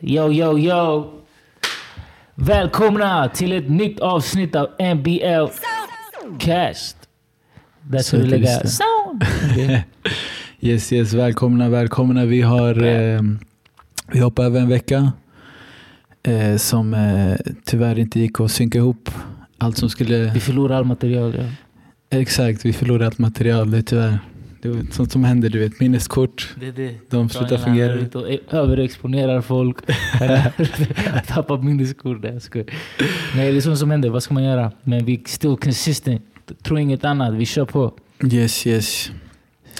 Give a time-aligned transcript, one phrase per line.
[0.00, 1.12] Yo, yo, yo!
[2.34, 5.46] Välkomna till ett nytt avsnitt av NBL
[6.38, 6.96] Cast.
[7.82, 9.24] Där ska vi lägga sound.
[10.60, 12.24] Yes, yes, välkomna, välkomna.
[12.24, 13.20] Vi har eh,
[14.12, 15.12] vi hoppar över en vecka
[16.22, 19.10] eh, som eh, tyvärr inte gick att synka ihop
[19.58, 20.30] allt som skulle...
[20.34, 21.34] Vi förlorar all material.
[21.38, 21.44] Ja.
[22.18, 23.70] Exakt, vi förlorade allt material.
[23.70, 24.18] Det är tyvärr
[24.62, 25.80] det är sånt som händer, du vet.
[25.80, 26.94] Minneskort, Det det.
[27.10, 28.18] de slutar fungera.
[28.18, 29.76] och överexponerar folk.
[31.26, 32.18] Tappar minneskort.
[32.42, 32.66] skojar.
[33.36, 34.08] Nej, det är sånt som händer.
[34.08, 34.72] Vad ska man göra?
[34.82, 36.22] Men vi är still consistent.
[36.62, 37.34] Tror inget annat.
[37.34, 37.94] Vi kör på.
[38.32, 39.10] Yes, yes.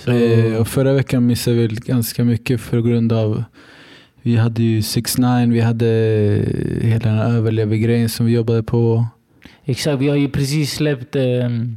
[0.04, 3.44] Så, Eh, och förra veckan missade vi ganska mycket för grund av
[4.22, 5.86] vi hade ju 6 9 vi hade
[6.82, 9.06] hela den här överlevargrejen som vi jobbade på.
[9.64, 11.16] Exakt, vi har ju precis släppt...
[11.16, 11.76] ehm,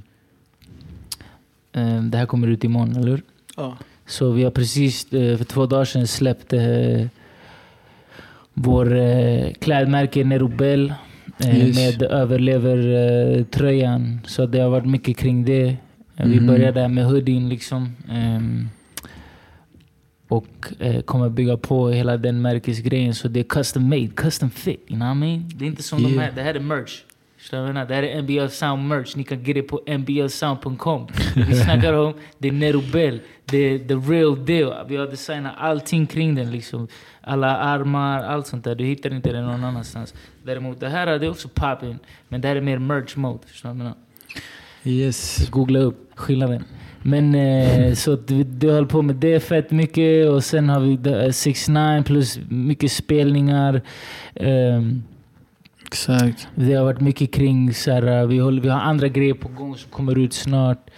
[2.11, 3.21] det här kommer ut imorgon, eller hur?
[3.57, 3.77] Ja.
[4.05, 7.07] Så vi har precis eh, för två dagar sedan släppt eh,
[8.53, 10.93] vår eh, klädmärke Nerobel
[11.45, 11.75] Yes.
[11.75, 14.19] med överlever-tröjan.
[14.25, 15.77] Så det har varit mycket kring det.
[16.15, 16.47] Vi Mhm.
[16.47, 17.95] började med hoodien liksom.
[18.11, 18.69] ehm,
[20.27, 20.47] och
[21.05, 23.13] kommer bygga på hela den märkesgrejen.
[23.13, 24.79] Så det är custom made, custom fit.
[24.87, 25.51] You know what I mean?
[25.55, 26.23] Det är inte som de Yeah.
[26.23, 26.31] här.
[26.35, 27.01] Det här är merch.
[27.53, 27.87] Förstår du vad jag menar?
[27.87, 29.15] Det här är NBL Sound merch.
[29.15, 31.07] Ni kan get it på nblsound.com.
[31.35, 33.19] Vi snackar om det är Nerobel.
[33.45, 34.87] Det är the real deal.
[34.87, 36.51] Vi har designat allting kring den.
[36.51, 36.87] Liksom.
[37.21, 38.75] Alla armar, allt sånt där.
[38.75, 40.13] Du hittar inte det någon annanstans.
[40.43, 41.99] Däremot det här det är också popping.
[42.27, 43.39] Men det här är mer merch mode.
[43.47, 43.95] Förstår du vad jag
[44.83, 45.03] menar?
[45.03, 45.49] Yes.
[45.49, 46.63] Googla upp skillnaden.
[47.01, 51.33] Men eh, så du, du höll på med det fett mycket och sen har vi
[51.33, 53.81] 6 9 plus mycket spelningar.
[54.35, 55.03] Ehm,
[55.93, 56.47] Exakt.
[56.55, 59.75] det har varit mycket kring så här, vi, håller, vi har andra grejer på gång
[59.77, 60.89] som kommer ut snart.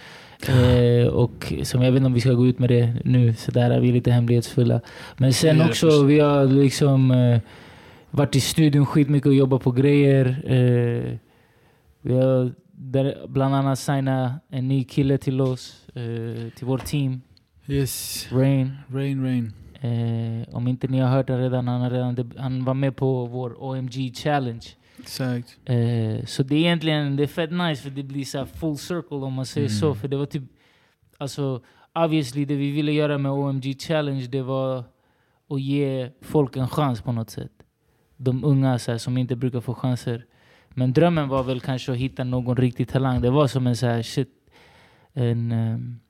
[0.48, 3.50] Eh, och som jag vet inte om vi ska gå ut med det nu, så
[3.50, 4.80] där vi är lite hemlighetsfulla.
[5.16, 7.40] Men sen också, vi har liksom eh,
[8.10, 10.26] varit i studion skitmycket och jobbat på grejer.
[10.46, 11.18] Eh,
[12.02, 17.20] vi har där, bland annat signat en ny kille till oss, eh, till vårt team,
[17.68, 18.26] Yes.
[18.32, 18.72] Rain.
[18.88, 19.52] Rain, rain.
[19.80, 23.64] Eh, om inte ni har hört det redan, han, redan han var med på vår
[23.64, 24.66] OMG Challenge.
[25.06, 25.58] Exakt.
[25.64, 29.16] Eh, så det är egentligen det är fett nice för det blir så full circle
[29.16, 29.78] om man säger Mm.
[29.80, 29.94] så.
[29.94, 30.42] För det var typ,
[31.18, 31.62] alltså
[31.94, 34.84] obviously det vi ville göra med OMG Challenge det var
[35.50, 37.52] att ge folk en chans på något sätt.
[38.16, 40.24] De unga så här, som inte brukar få chanser.
[40.68, 43.20] Men drömmen var väl kanske att hitta någon riktig talang.
[43.20, 44.28] Det var som en så här shit,
[45.12, 45.52] en...
[45.52, 46.00] ehm,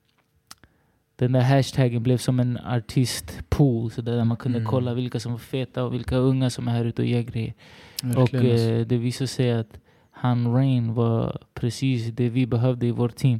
[1.15, 4.69] den där hashtaggen blev som en artistpool, så där man kunde Mm.
[4.69, 7.53] kolla vilka som var feta och vilka unga som är här ute och gör grejer.
[8.03, 8.69] Och Verkligen, alltså.
[8.69, 9.79] eh, det visade sig att
[10.11, 13.39] han Rain var precis det vi behövde i vårt team.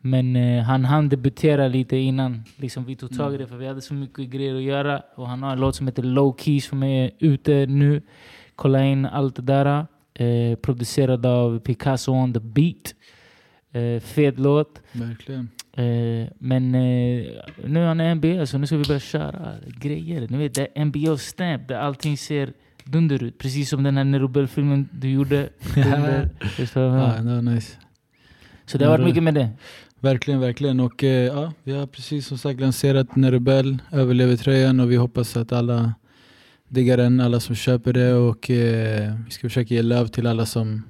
[0.00, 3.66] Men eh, han hann debutera lite innan liksom, vi tog tag i det för vi
[3.66, 5.02] hade så mycket grejer att göra.
[5.14, 8.02] Och han har en låt som heter Low Key som är ute nu.
[8.56, 9.86] Kolla in allt det där.
[10.14, 12.94] Eh, producerad av Picasso on the beat.
[13.72, 14.82] Eh, fet låt.
[14.92, 15.50] Verkligen.
[15.72, 17.26] Eh, men eh,
[17.64, 20.26] nu är han NBA så nu ska vi börja köra grejer.
[20.30, 22.52] Ni vet, det är NBA stamp där allting ser
[22.84, 23.38] dunder ut.
[23.38, 25.48] Precis som den här Nerobel-filmen du gjorde.
[25.74, 26.30] Dunder.
[26.74, 27.76] Ja, det var nice.
[28.66, 29.48] Så det har varit mycket med det.
[30.00, 30.80] Verkligen, verkligen.
[30.80, 35.52] Och eh, ja, vi har precis som sagt lanserat Nerobel, överlevertröjan och vi hoppas att
[35.52, 35.94] alla
[36.68, 40.46] diggar den, alla som köper det och eh, vi ska försöka ge löv till alla
[40.46, 40.82] som,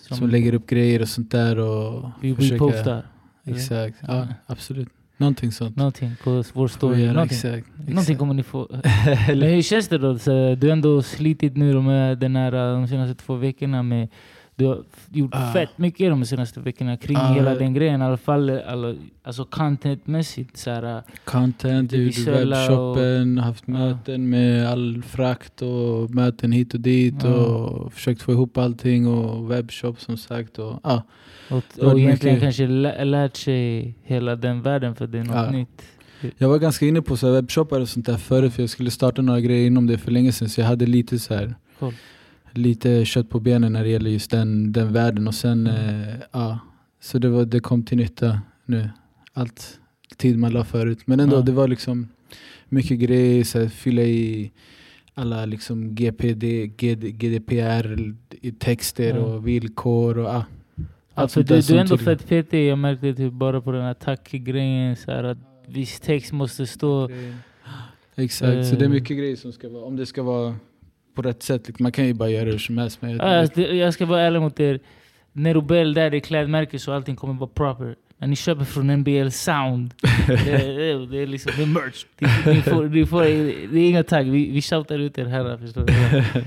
[0.00, 3.06] som, lägger upp grejer och sånt där och vi försöka- repostar.
[3.46, 4.16] Exakt, Ja.
[4.16, 4.88] ja absolut.
[5.16, 5.76] Någonting sånt.
[5.76, 7.00] Någonting på vår story.
[7.02, 7.36] göra, Någonting.
[7.36, 7.68] Exakt.
[7.78, 8.18] Någonting exakt.
[8.18, 8.68] kommer ni få.
[9.28, 10.18] Men hur känns det då?
[10.18, 14.08] Så du har ändå slitit nu de, här, den här, de senaste två veckorna med
[14.56, 14.78] du har
[15.12, 15.52] gjort Ah.
[15.52, 17.32] fett mycket de senaste veckorna kring Ah.
[17.34, 18.00] hela den grejen.
[18.02, 20.56] I alla fall alla, alltså contentmässigt.
[20.56, 26.80] Så här, Content, gjorde visuella webbshoppen, haft möten med all frakt och möten hit och
[26.80, 27.28] dit Ja.
[27.34, 30.58] och försökt få ihop allting och webbshop som sagt.
[30.58, 31.02] Och, ja,
[31.50, 35.36] och, och egentligen mycket- kanske lä- lärt sig hela den världen för det är något
[35.36, 35.50] Ja.
[35.50, 35.82] nytt.
[36.38, 39.22] Jag var ganska inne på så webbshoppar och sånt där förut för jag skulle starta
[39.22, 41.92] några grejer inom det för länge sedan så jag hade lite så här Cool.
[42.52, 46.00] lite kött på benen när det gäller just den, den världen och sen Mm.
[46.08, 46.58] eh, ja,
[47.00, 48.88] så det, var, det kom till nytta nu.
[49.32, 49.78] Allt
[50.16, 50.98] tid man la förut.
[51.06, 51.40] Men ändå, Ja.
[51.40, 52.08] det var liksom
[52.68, 54.52] mycket grejer, så här, fylla i
[55.14, 59.22] alla liksom GPD, GD, GDPR i texter Ja.
[59.24, 60.44] och villkor och ah,
[61.16, 62.68] Sånt du, du är ändå fett petig.
[62.70, 64.96] Jag märkte typ bara på den här tack-grejen.
[64.96, 67.08] så här Att viss text måste stå...
[68.16, 68.88] Exakt, så det är Eh.
[68.90, 70.54] mycket grejer som ska vara, om det ska vara
[71.14, 71.66] på rätt sätt.
[71.68, 73.02] liksom, Man kan ju bara göra hur som helst.
[73.02, 74.80] Men jag, Ja, alltså, det- jag ska vara ärlig mot er.
[75.32, 77.96] Nerobel där är klädmärke så allting kommer vara proper.
[78.18, 79.94] När ni köper från NBL Sound.
[80.26, 82.04] det, är, det är liksom det är merch.
[82.18, 83.22] Det, ni får, ni får,
[83.72, 85.58] det är inga tagg, vi, vi shoutar ut er här.
[85.58, 85.92] Förstår du?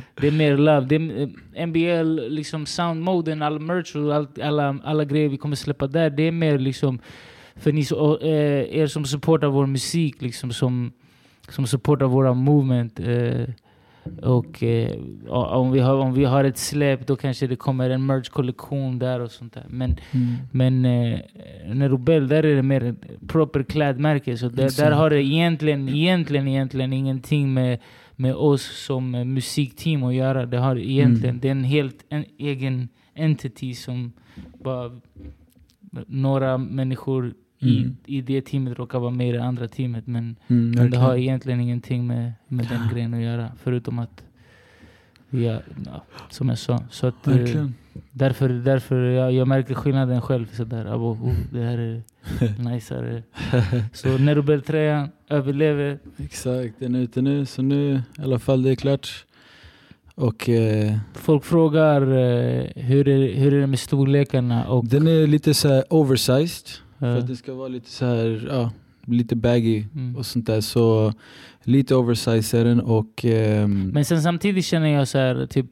[0.21, 0.87] Det är mer love.
[0.87, 5.55] Det är, eh, NBL, liksom soundmoden, all merch och all, alla, alla grejer vi kommer
[5.55, 6.09] släppa där.
[6.09, 6.99] Det är mer liksom
[7.55, 10.91] för ni, så, eh, er som supportar vår musik, liksom, som,
[11.49, 12.99] som supportar våra movement.
[12.99, 13.43] Eh,
[14.21, 14.91] och eh,
[15.29, 19.19] om, vi har, om vi har ett släpp då kanske det kommer en merch-kollektion där
[19.19, 19.65] och sånt där.
[19.69, 20.35] Men, Mm.
[20.51, 21.19] men eh,
[21.73, 22.95] när Robel, där är det mer
[23.27, 24.37] proper klädmärke.
[24.37, 27.79] Så där, där har det egentligen, egentligen, egentligen ingenting med,
[28.15, 30.45] med oss som eh, musikteam att göra.
[30.45, 31.39] Det har egentligen, Mm.
[31.41, 34.11] det är en helt en egen entity som
[34.63, 34.91] bara
[36.07, 37.97] några människor i, Mm.
[38.05, 40.07] i det teamet råkar vara med i det andra teamet.
[40.07, 43.51] Men, Mm, men det har egentligen ingenting med, med den grejen att göra.
[43.63, 44.23] Förutom att
[45.29, 45.59] ja,
[46.29, 46.83] som jag sa.
[46.89, 47.73] Så att, eh, Verkligen.
[48.11, 50.45] därför, därför jag, jag märker skillnaden själv.
[50.53, 52.01] Sådär, abo, oh, det här är
[52.63, 53.23] najsare.
[53.93, 55.99] Så Nerobel-tröjan överlever.
[56.17, 57.45] Exakt, den är ute nu.
[57.45, 59.25] Så nu i alla fall det är klart.
[60.15, 64.67] Och eh, Folk frågar eh, hur, är, hur är det med storlekarna?
[64.67, 66.67] Och, den är lite så oversized.
[66.99, 68.71] För eh, att det ska vara lite så här, ja,
[69.05, 70.15] lite baggy mm.
[70.15, 70.61] och sånt där.
[70.61, 71.13] Så
[71.63, 75.65] lite oversized är den och ehm, Men sen samtidigt känner jag så här, typ,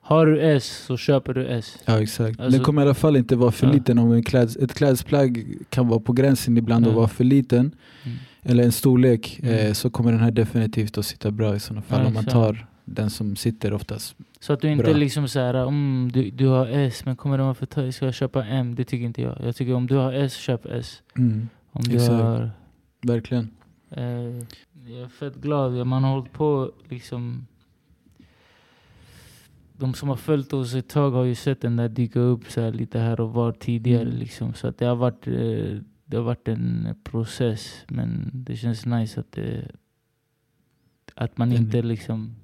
[0.00, 1.78] har du S så köper du S.
[1.84, 2.40] Ja exakt.
[2.40, 3.72] Alltså- den kommer i alla fall inte vara för Ja.
[3.72, 3.98] liten.
[3.98, 6.88] Om en kläds, ett klädesplagg kan vara på gränsen ibland Ja.
[6.90, 7.74] att vara för liten.
[8.04, 8.18] Mm.
[8.42, 9.40] Eller en storlek.
[9.42, 9.54] Mm.
[9.66, 12.00] Eh, så kommer den här definitivt att sitta bra i sådana fall.
[12.00, 14.16] Ja, om man tar den som sitter oftast.
[14.40, 14.92] Så att du inte Bra.
[14.92, 17.94] liksom så här, mm, du, du har S men kommer den vara för tajt?
[17.94, 18.74] Ska jag köpa M?
[18.74, 19.36] Det tycker inte jag.
[19.40, 21.02] Jag tycker om du har S, köp S.
[21.72, 22.10] Om du Exakt.
[22.10, 22.50] har...
[23.02, 23.50] Verkligen.
[23.90, 24.04] Eh,
[24.86, 25.86] jag är fett glad.
[25.86, 27.46] Man har hållit på liksom...
[29.72, 32.60] De som har följt oss ett tag har ju sett den där dyka upp så
[32.60, 34.02] här lite här och var tidigare.
[34.02, 34.18] Mm.
[34.18, 34.54] Liksom.
[34.54, 37.84] Så att det har varit eh, det har varit en process.
[37.88, 39.70] Men det känns nice att det,
[41.14, 42.36] att man inte liksom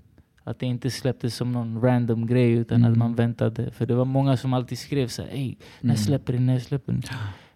[0.45, 2.93] att det inte släpptes som någon random grej utan Mm.
[2.93, 3.71] att man väntade.
[3.71, 5.97] För det var många som alltid skrev så här, Ey, när Mm.
[5.97, 6.41] släpper det?
[6.41, 7.03] När släpper det?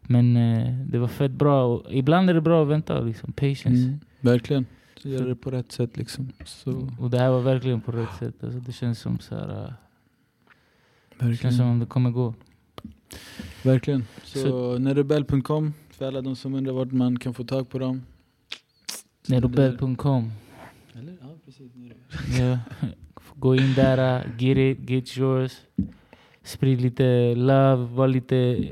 [0.03, 1.65] Men eh, det var fett bra.
[1.65, 3.01] Och ibland är det bra att vänta.
[3.01, 3.33] Liksom.
[3.33, 3.83] Patience.
[3.83, 4.01] Mm.
[4.21, 4.67] Verkligen.
[5.03, 6.33] Så gör det på rätt sätt liksom.
[6.45, 8.45] Så, Och det här var verkligen på rätt sätt.
[8.45, 9.75] Alltså det känns som så här,
[11.21, 12.35] äh, det känns som om det kommer gå.
[13.63, 14.05] verkligen.
[14.25, 18.03] Så, Så- nerebell.com för alla de som undrar vart man kan få tag på dem.
[19.29, 20.33] Nerobell.com.
[20.99, 21.17] Eller?
[21.49, 21.53] Ja,
[22.11, 22.39] precis.
[22.39, 22.59] Ja.
[23.35, 25.53] Gå in där, äh, get it, get yours.
[26.43, 28.69] Sprid lite love, var lite,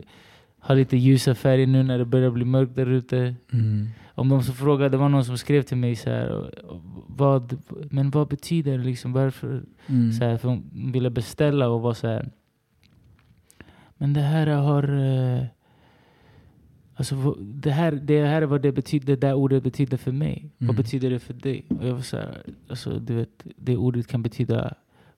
[0.60, 3.34] ha lite ljusa färger nu när det börjar bli mörkt där ute.
[3.52, 3.88] Mm.
[4.14, 6.50] Om de som frågade, det var någon som skrev till mig så här,
[7.08, 7.58] vad,
[7.90, 9.62] men vad betyder det liksom, varför?
[9.86, 10.12] Mm.
[10.12, 12.30] Så här, för hon ville beställa och var så här.
[13.96, 15.55] Men det här har...
[16.96, 19.96] eh, Alltså, vad- det, här, det här är vad det, betyder, det där ordet betyder
[19.96, 20.50] för mig.
[20.58, 20.76] Vad Mm.
[20.76, 21.64] betyder det för dig?
[21.68, 24.74] Och jag var så här, alltså, du vet, det ordet kan betyda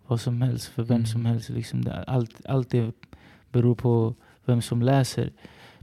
[0.06, 1.06] vad som helst för vem Mm.
[1.06, 1.48] som helst.
[1.50, 1.84] Liksom.
[1.84, 2.92] Det, allt, allt det
[3.52, 4.14] beror på
[4.44, 5.32] vem som läser.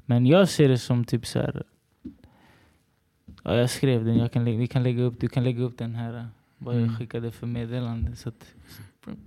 [0.05, 1.63] Men jag ser det som typ så här.
[3.43, 5.95] Ja, jag skrev den, jag kan, vi kan lägga upp, du kan lägga upp den
[5.95, 6.27] här.
[6.57, 6.95] Vad jag Mm.
[6.95, 8.15] skickade för meddelande.
[8.15, 8.45] Så att,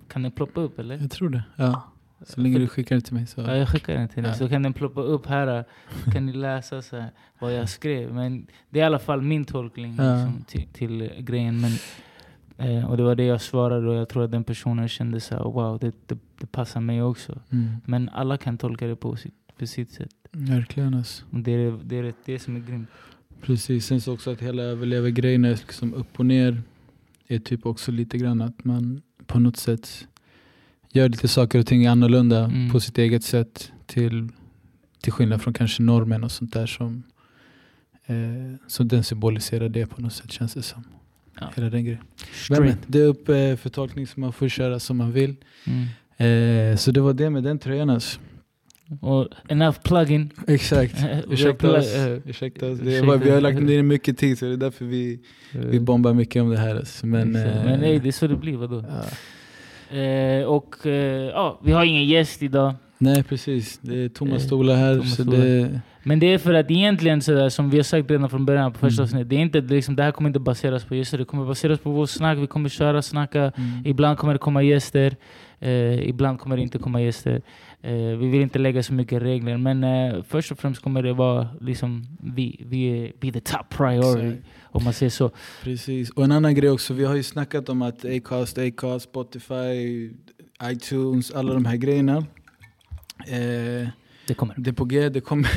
[0.09, 0.99] kan den ploppa upp eller?
[0.99, 1.43] Jag tror det.
[1.57, 1.83] Ja.
[2.27, 3.41] Så länge du skickar det till mig så.
[3.41, 4.33] Ja, jag skickar den till dig.
[4.33, 4.39] Ja.
[4.39, 5.65] Så kan den ploppa upp här.
[6.13, 8.15] kan ni läsa så här, vad jag skrev.
[8.15, 10.15] Men det är i alla fall min tolkning Ja.
[10.15, 11.61] liksom, till, till grejen.
[11.61, 11.73] Men,
[12.57, 15.35] eh, och det var det jag svarade och jag tror att den personen kände så
[15.35, 17.41] här, wow, det, det, det passar mig också.
[17.51, 17.69] Mm.
[17.85, 20.11] Men alla kan tolka det på sitt, på sitt sätt.
[20.33, 21.25] Verkligen alltså.
[21.31, 22.89] Och det är det, är det, som är grymt.
[23.41, 26.63] Precis, sen så också att hela överlever-grejen är liksom upp och ner.
[27.29, 30.09] Är typ också lite grann att man på något sätt
[30.93, 32.71] gör lite saker och ting annorlunda Mm.
[32.73, 33.73] på sitt eget sätt.
[33.87, 34.29] Till,
[35.03, 37.03] till skillnad från kanske normen och sånt där som,
[38.07, 38.15] eh,
[38.67, 40.85] som den symboliserar det på något sätt känns det som.
[41.41, 41.51] Ja.
[41.57, 42.03] Hela den grejen.
[42.51, 45.35] Men, det är upp eh, för tolkning som man får köra som man vill.
[45.67, 45.87] Mm.
[46.71, 48.21] Eh, så det var det med den tröjan alltså.
[49.01, 50.31] Och enough plug-in.
[50.47, 50.95] Exakt.
[51.31, 51.95] Ursäkta oss.
[51.95, 52.79] eh, Ursäkta oss.
[52.79, 55.21] Det bara, vi har lagt ner mycket tid så det är därför vi,
[55.53, 56.77] vi Eh, bombar mycket om det här.
[56.77, 57.07] Alltså.
[57.07, 58.57] Men, eh, men nej, det är så det blir.
[58.57, 58.85] Vadå?
[58.89, 59.05] ja.
[59.91, 60.93] Eh, och eh,
[61.29, 62.75] ja, vi har ingen gäst idag.
[62.99, 64.95] Nej precis, det är tomma Eh, stolar här.
[64.95, 65.39] tomma så stolar.
[65.39, 68.73] det, Men det är för att egentligen, sådär, som vi har sagt redan från början
[68.73, 69.05] på första Mm.
[69.05, 71.19] avsnittet, det, är inte, liksom, det här kommer inte baseras på gäster.
[71.19, 72.39] Det kommer baseras på vår snack.
[72.39, 73.41] Vi kommer köra, snacka.
[73.43, 73.53] mm.
[73.85, 75.17] Ibland kommer det komma gäster.
[75.61, 77.43] Eh, ibland kommer det inte komma gäster.
[77.83, 79.57] Eh, vi vill inte lägga så mycket regler.
[79.57, 83.69] Men eh, först och främst kommer det vara liksom, vi, vi är be the top
[83.77, 84.27] priority.
[84.29, 84.47] Exakt.
[84.71, 85.31] Om man säger så.
[85.63, 86.11] Precis.
[86.11, 90.11] Och en annan grej också, vi har ju snackat om att Acast, Acast, Spotify,
[90.63, 92.17] iTunes, alla de här grejerna.
[93.27, 93.89] Eh,
[94.27, 94.55] Det kommer.
[94.59, 95.51] Det är på G, det kommer.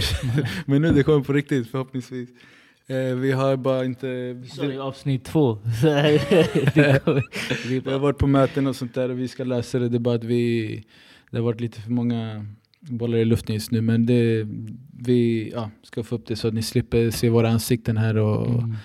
[0.66, 2.30] Men nu det kommer på riktigt förhoppningsvis.
[2.88, 4.34] Eh, vi har bara inte...
[4.34, 5.58] Vi sa det i avsnitt två.
[7.68, 9.90] vi har varit på möten och sånt där och vi ska läsa det.
[9.90, 10.84] Det är bara att vi...
[11.30, 12.46] Det har varit lite för många
[12.80, 13.82] bollar i luften just nu.
[13.82, 14.48] Men det,
[15.00, 18.50] vi ja, ska få upp det så att ni slipper se våra ansikten här och
[18.50, 18.76] mm.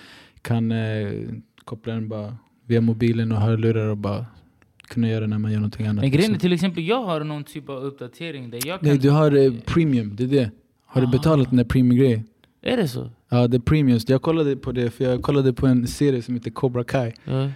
[0.47, 1.11] Kan eh,
[1.65, 4.25] koppla den bara via mobilen och hörlurar och bara
[4.87, 6.01] kunna göra när man gör någonting annat.
[6.03, 8.89] Men grejen är till exempel, jag har någon typ av uppdatering där jag kan...
[8.89, 10.51] Nej, du har eh, premium, det är det.
[10.85, 11.11] Har du Ah.
[11.11, 12.23] betalat den där premium-grejen?
[12.61, 13.09] Är det så?
[13.29, 13.99] Ja, det är premium.
[14.07, 17.11] Jag kollade på det, för jag kollade på en serie som heter Cobra Kai.
[17.23, 17.49] Ja.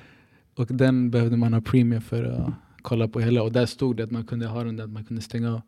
[0.56, 3.44] Och den behövde man ha premium för att kolla på hela.
[3.44, 5.62] Och där stod det att man kunde ha den där, att man kunde stänga av.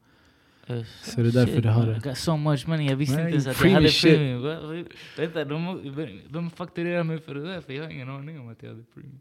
[1.04, 1.98] Så det är därför det har det.
[1.98, 4.86] I got so much money, jag visste Nej, inte ens att jag hade premium.
[5.18, 5.82] Vänta, de,
[6.30, 8.84] de fakturerar mig för det där, för jag har ingen aning om att jag hade
[8.94, 9.20] premium.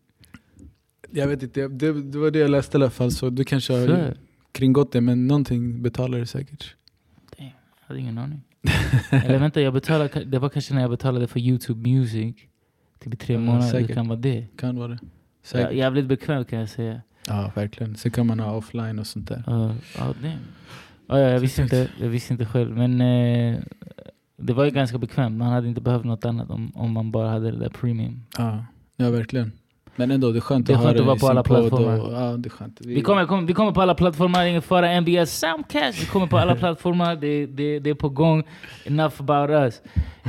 [1.11, 3.11] Jag vet inte, det, det var det jag läste i alla fall.
[3.13, 4.15] Så du kanske har
[4.53, 6.75] kringgått det, men någonting betalar du säkert.
[7.39, 7.53] Jag
[7.87, 8.43] hade ingen aning.
[9.11, 12.37] Eller vänta, jag betalade, det var kanske när jag betalade för Youtube Music.
[12.99, 13.89] Typ i tre Ja, månader, säkert.
[13.89, 14.47] det kan vara det.
[14.57, 14.99] Kan vara det.
[15.03, 15.09] Ja,
[15.43, 15.73] Säkert.
[15.77, 17.01] jävligt bekvämt kan jag säga.
[17.29, 17.97] Ja, verkligen.
[17.97, 19.45] Sen kan man ha offline och sånt där.
[19.49, 20.39] Uh, ja, det.
[21.12, 22.76] Ja, ja, jag, visste inte, jag visste inte själv.
[22.76, 23.59] Men eh,
[24.37, 25.37] det var ju ganska bekvämt.
[25.38, 28.23] Man hade inte behövt något annat om, om man bara hade det där premium.
[28.38, 28.64] Ja,
[28.97, 29.52] ja verkligen.
[29.97, 32.00] Men ändå, det är skönt Det är att skönt det att vara på alla plattformar.
[32.00, 32.81] Och, ja, det är skönt.
[32.81, 35.00] Vi kommer, kommer, vi kommer på alla plattformar, ingen fara.
[35.00, 37.16] NBS Soundcast, vi kommer på alla plattformar.
[37.16, 38.45] Det, det, det är på gång.
[38.85, 39.83] Enough about us.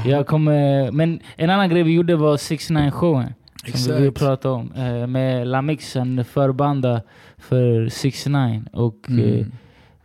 [0.05, 3.33] Jag kommer, men en annan grej vi gjorde var 6 9 showen
[3.73, 4.19] Som vi Exakt.
[4.25, 4.71] pratade om.
[4.71, 7.01] Eh, med Lamix, en förbanda
[7.37, 9.51] för 6 9 Och eh, Mm.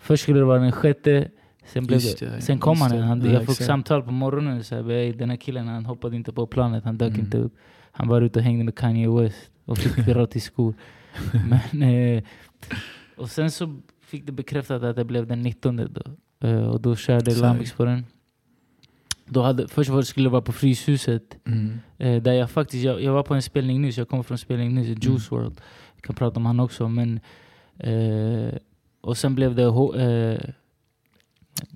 [0.08, 1.28] Först skulle det vara den sjätte.
[1.72, 2.98] Sen, blev det, det, sen kom han.
[2.98, 3.66] han Ja, jag fick exakt.
[3.66, 4.64] samtal på morgonen.
[4.64, 7.20] Så här, "Ey, den här killen han hoppade inte på planet, han dök Mm.
[7.20, 7.54] inte upp.
[7.92, 10.74] Han var ute och hängde med Kanye West och fick gratis skor.
[11.72, 12.22] Men, eh,
[13.16, 16.02] och sen så fick det bekräftat att det blev den 19 då.
[16.48, 17.34] Eh, och då körde.
[17.34, 18.04] Lamix på den.
[19.30, 21.36] Då hade, först var det skulle det vara på Fryshuset.
[21.46, 21.78] Mm.
[21.98, 24.74] Eh, där jag faktiskt, jag, jag var på en spelning nyss, jag kommer från spelning
[24.74, 24.98] nyss, Mm.
[25.02, 25.60] Juice World.
[25.96, 26.88] Jag kan prata om han också.
[26.88, 27.20] Men,
[27.78, 28.54] eh,
[29.08, 30.50] och sen blev det eh,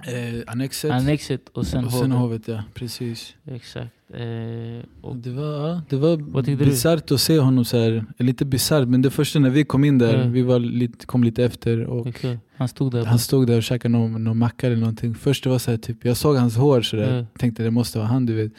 [0.06, 0.90] Eh, annexet.
[0.90, 2.48] Annexet och sen, och sen Hovet.
[2.48, 2.62] ja.
[2.74, 3.34] Precis.
[3.44, 3.90] Exakt.
[4.14, 8.04] Eh, och, Det var, det var bisarrt att se honom så här.
[8.18, 10.32] Eller inte bisarrt, men det första när vi kom in där, Mm.
[10.32, 13.04] vi var lite, kom lite efter och okej, Han stod där.
[13.04, 15.14] han stod där och käkade någon, någon macka eller någonting.
[15.14, 17.12] Först det var så här, typ, jag såg hans hår så där.
[17.12, 17.26] Mm.
[17.38, 18.52] tänkte det måste vara han du vet.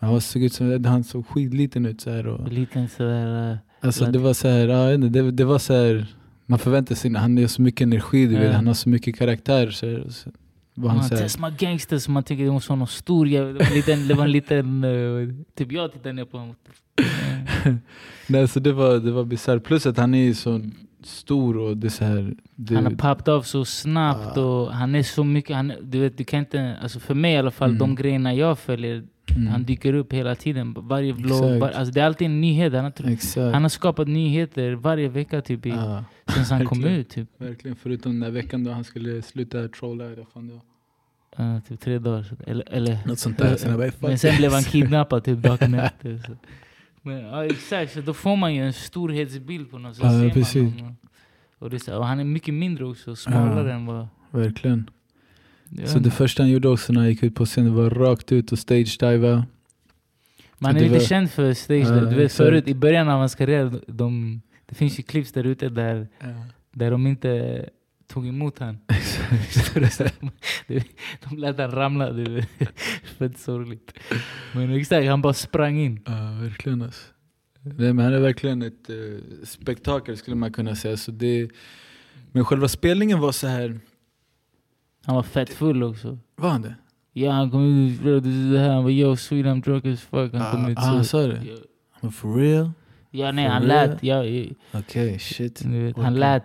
[0.00, 2.26] Men han såg ut som, han såg skitliten ut så här.
[2.26, 3.50] Och, Liten sådär...
[3.52, 6.06] eh, alltså det var så här, ja, det, det var så här,
[6.52, 9.70] man förväntar sig, han har så mycket energi du vet, han har så mycket karaktär.
[9.70, 10.30] Så, så
[10.74, 13.54] var han test my gangster som man tycker det måste vara någon stor jävel.
[13.54, 16.54] Det var en liten, det var en liten eh, typ jag tittar ner på honom.
[18.26, 19.62] Nej, så det var, det var bisarrt.
[19.64, 20.60] Plus att han är så
[21.04, 25.02] stor och det så här, det, Han har poppat av så snabbt och han är
[25.02, 27.78] så mycket, han, du vet du kan inte, alltså för mig i alla fall, Mm.
[27.78, 29.04] de grejerna jag följer,
[29.36, 30.74] mm, han dyker upp hela tiden.
[30.78, 32.72] Varje vlogg, var, alltså det är alltid en nyhet.
[32.72, 37.08] Han har, han har skapat nyheter varje vecka typ i, Ja, sen han kom ut.
[37.08, 40.04] Typ, verkligen, förutom den där veckan då han skulle sluta trolla.
[40.04, 40.62] Eller fan det var.
[41.56, 42.26] Eh, typ tre dagar.
[42.46, 43.56] Eller, eller, Något sånt där.
[43.56, 46.18] Sen bara, men sen blev han kidnappad typ dagen efter.
[46.26, 46.32] Så.
[47.02, 49.96] Men ja, exakt, så då får man ju en storhetsbild på något.
[49.96, 50.72] Så Ja, ser precis.
[51.58, 53.74] Och, och han är mycket mindre också, smalare Ja.
[53.74, 54.06] än vad...
[54.30, 54.90] Verkligen.
[55.76, 58.32] Jag Så det första han gjorde också när han gick ut på scenen var rakt
[58.32, 59.46] ut och stage-diva.
[60.58, 62.10] Man är lite var- känd för stage dive.
[62.10, 65.68] Du vet förut, i början av hans karriär, de, det finns ju clips där ute
[65.68, 66.08] där,
[66.72, 67.68] där de inte
[68.06, 68.78] tog emot han.
[70.66, 70.82] De-
[71.28, 72.12] de lät han ramla.
[72.12, 72.46] Det är
[73.18, 73.92] fett sorgligt.
[74.54, 76.00] Men exakt, han bara sprang in.
[76.06, 76.12] Ja,
[76.42, 77.06] verkligen alltså.
[77.60, 80.96] Nej, men han är verkligen ett uh, spektakel skulle man kunna säga.
[80.96, 81.48] Så det,
[82.32, 83.80] men själva spelningen var så här.
[85.04, 86.18] Han var fett full också.
[86.36, 86.74] Var han det?
[87.12, 88.70] Ja, han kom ut och det här.
[88.70, 90.32] Han var yo sweet I'm drunk as fuck.
[90.34, 91.08] Han kom Ah, ut ah, han så.
[91.10, 91.42] sa det?
[92.00, 92.70] Men for real?
[93.10, 93.88] Ja, nej, For han real?
[93.90, 94.02] lät.
[94.02, 95.62] Ja, ja, Okej, shit.
[95.64, 96.42] du vet, han lät.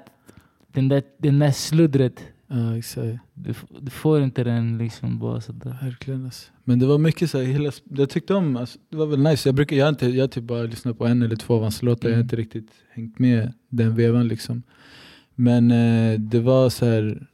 [0.67, 2.23] Den där, den där sluddret.
[2.47, 3.19] Ja, exakt.
[3.33, 5.77] Du, du får inte den liksom bara sådär.
[5.81, 6.51] Verkligen alltså.
[6.63, 9.47] Men det var mycket så här, hela, jag tyckte om, alltså, det var väl nice.
[9.49, 12.09] Jag brukar, jag inte, jag typ bara lyssnat på en eller två av hans låtar.
[12.09, 12.25] Jag har Mm.
[12.25, 14.63] inte riktigt hängt med den vevan liksom.
[15.35, 17.27] Men eh, det var så här,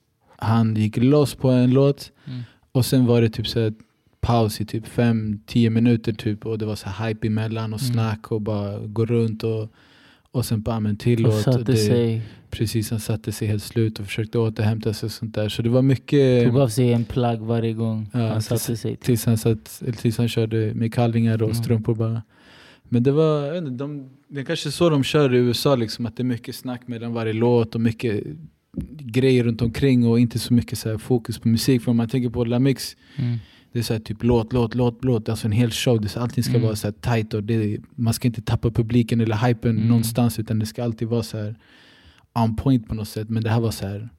[0.44, 2.42] han gick loss på en låt Mm.
[2.72, 3.74] och sen var det typ så här,
[4.22, 7.94] paus i typ 5-10 minuter typ och det var så här hype emellan och Mm.
[7.94, 9.70] snack och bara gå runt och,
[10.32, 12.22] och sen bara en till Och satte det, sig.
[12.50, 15.50] Precis, han satte sig helt slut och försökte återhämta sig och sånt där.
[15.50, 16.46] Så det var mycket...
[16.46, 18.82] Tog av sig en plagg varje gång Ja, han satte precis.
[18.82, 18.96] sig.
[18.96, 21.64] Tills han, satt, tills han körde med kallingar och Mm.
[21.64, 22.22] strumpor bara.
[22.84, 26.18] Men det var, inte, de, det är kanske så de kör i USA, liksom, att
[26.18, 28.24] det är mycket snack mellan varje låt och mycket
[29.00, 31.82] grejer runt omkring och inte så mycket så här fokus på musik.
[31.82, 33.38] För om man tänker på Lamix, Mm.
[33.72, 35.30] det är så här typ låt, låt, låt, låt.
[35.30, 36.01] Alltså en hel show.
[36.01, 36.63] Det är så, allting ska Mm.
[36.63, 39.88] vara så här tight och det, man ska inte tappa publiken eller hypen Mm.
[39.88, 41.56] någonstans utan det ska alltid vara så här
[42.36, 43.30] on point på något sätt.
[43.30, 44.10] Men det här var så här,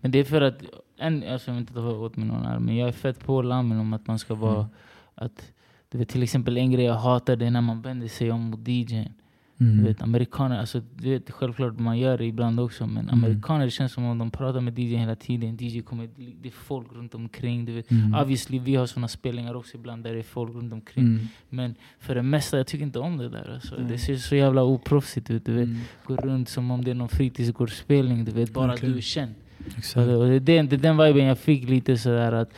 [0.00, 0.62] Men det är för att,
[0.98, 3.78] en, alltså jag inte ta åt mig någon här, men jag är fett på Lamin
[3.78, 4.68] om att man ska vara, Mm.
[5.14, 5.52] att,
[5.90, 8.40] du vet till exempel en grej jag hatar det är när man vänder sig om
[8.40, 9.12] mot DJn.
[9.60, 9.76] Mm.
[9.76, 13.24] Du vet amerikaner, alltså du vet självklart man gör det ibland också men Mm.
[13.24, 15.56] amerikaner känns som om de pratar med DJ hela tiden.
[15.60, 16.08] DJ kommer,
[16.42, 17.64] det är folk runt omkring.
[17.64, 17.90] Du vet.
[17.90, 18.14] Mm.
[18.14, 21.04] Obviously vi har såna spelningar också ibland där det är folk runt omkring.
[21.04, 21.26] Mm.
[21.48, 23.54] Men för det mesta, jag tycker inte om det där.
[23.54, 23.76] Alltså.
[23.76, 23.88] Mm.
[23.88, 25.44] Det ser så jävla oproffsigt ut.
[25.46, 25.64] Du vet.
[25.68, 25.80] Mm.
[26.04, 28.24] Gå runt som om det är någon fritidsgårdsspelning.
[28.24, 28.92] Du vet, bara Verkligen.
[28.92, 29.34] du är känd.
[29.78, 30.08] Exakt.
[30.08, 32.50] Och det, det, det är den viben jag fick lite sådär att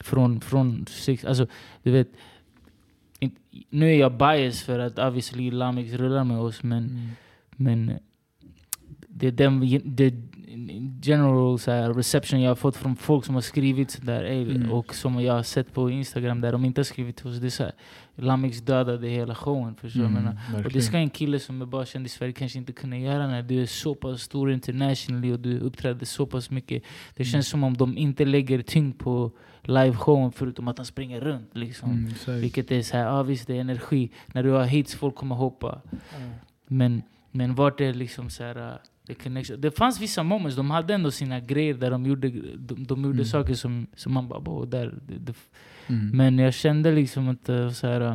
[0.00, 1.46] från, från sex, alltså
[1.82, 2.08] du vet
[3.70, 7.08] nu är jag bias för att obviously Lamix rullar med oss men, Mm.
[7.56, 7.98] men
[9.08, 10.14] det är den det
[11.02, 14.72] general så här, reception jag har fått från folk som har skrivit sådär ey, Mm.
[14.72, 17.36] och som jag har sett på Instagram där de inte har skrivit till oss.
[17.38, 17.72] Det är såhär,
[18.16, 19.74] Lamix dödade hela showen.
[19.74, 20.28] Förstår Mm?
[20.66, 23.26] Och det ska en kille som är bara känd i Sverige kanske inte kunna göra
[23.26, 26.82] när du är så pass stor internationally och du uppträder så pass mycket.
[27.14, 27.32] Det Mm.
[27.32, 29.30] känns som om de inte lägger tyngd på
[29.62, 31.50] liveshowen förutom att han springer runt.
[31.52, 31.90] Liksom.
[32.26, 32.40] Mm.
[32.40, 34.10] Vilket är så här, ja visst det är energi.
[34.26, 35.80] När du har hits, folk kommer hoppa.
[36.66, 37.02] Men,
[37.34, 38.74] men vart är liksom så här, uh,
[39.06, 39.60] the connection?
[39.60, 43.16] Det fanns vissa moments, de hade ändå sina grejer där de gjorde, de, de gjorde
[43.16, 43.24] Mm.
[43.24, 45.34] saker som, som man bara, "Wow, där, det, det,
[45.86, 46.16] Mm.
[46.16, 48.14] men jag kände liksom att eh, så här, äh,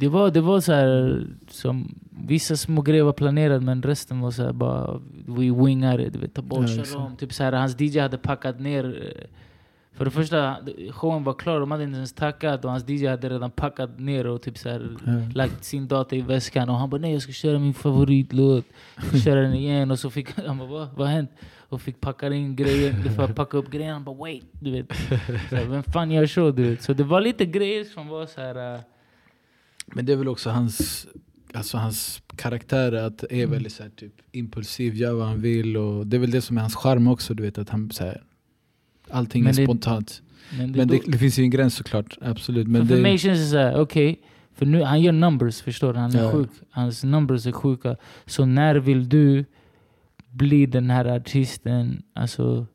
[0.00, 1.94] det var, det var så här, som,
[2.26, 6.34] vissa små grejer var planerade men resten var så här bara, vi wingade, du vet,
[6.34, 6.96] ta bort, Ja, köra exakt.
[7.00, 7.16] om.
[7.16, 9.12] Typ så här, hans DJ hade packat ner,
[9.96, 10.56] för det första,
[10.90, 14.26] showen var klar, de hade inte ens tackat och hans DJ hade redan packat ner
[14.26, 15.12] och typ så här, Ja.
[15.34, 18.64] lagt sin data i väskan och han bara nej jag ska köra min favoritlåt.
[19.24, 21.30] Köra den igen och så fick han bara vad, vad har hänt?
[21.68, 23.92] Och fick packa in grejer, för att packa upp grejerna.
[23.94, 24.92] Han bara wait, du vet.
[25.50, 26.82] Så, här, vem fan gör så du vet?
[26.82, 28.74] Så det var lite grejer som var så här.
[28.74, 28.80] äh,
[29.86, 31.06] Men det är väl också hans,
[31.54, 33.50] alltså hans karaktär att är Mm.
[33.50, 35.76] väldigt så här, typ, impulsiv, gör vad han vill.
[35.76, 38.04] Och det är väl det som är hans charm också, du vet att han så
[38.04, 38.22] här,
[39.10, 40.22] allting Men är det- spontant.
[40.58, 42.66] men det, Men det, det finns ju en gräns såklart, absolut.
[42.68, 44.20] Men för, mig känns det så här, okej.
[44.54, 45.98] för nu, han gör numbers, förstår du?
[45.98, 46.32] Han är Ja.
[46.32, 46.50] sjuk.
[46.70, 47.96] Hans numbers är sjuka.
[48.26, 49.44] Så när vill du
[50.30, 52.02] bli den här artisten?
[52.14, 52.66] Alltså,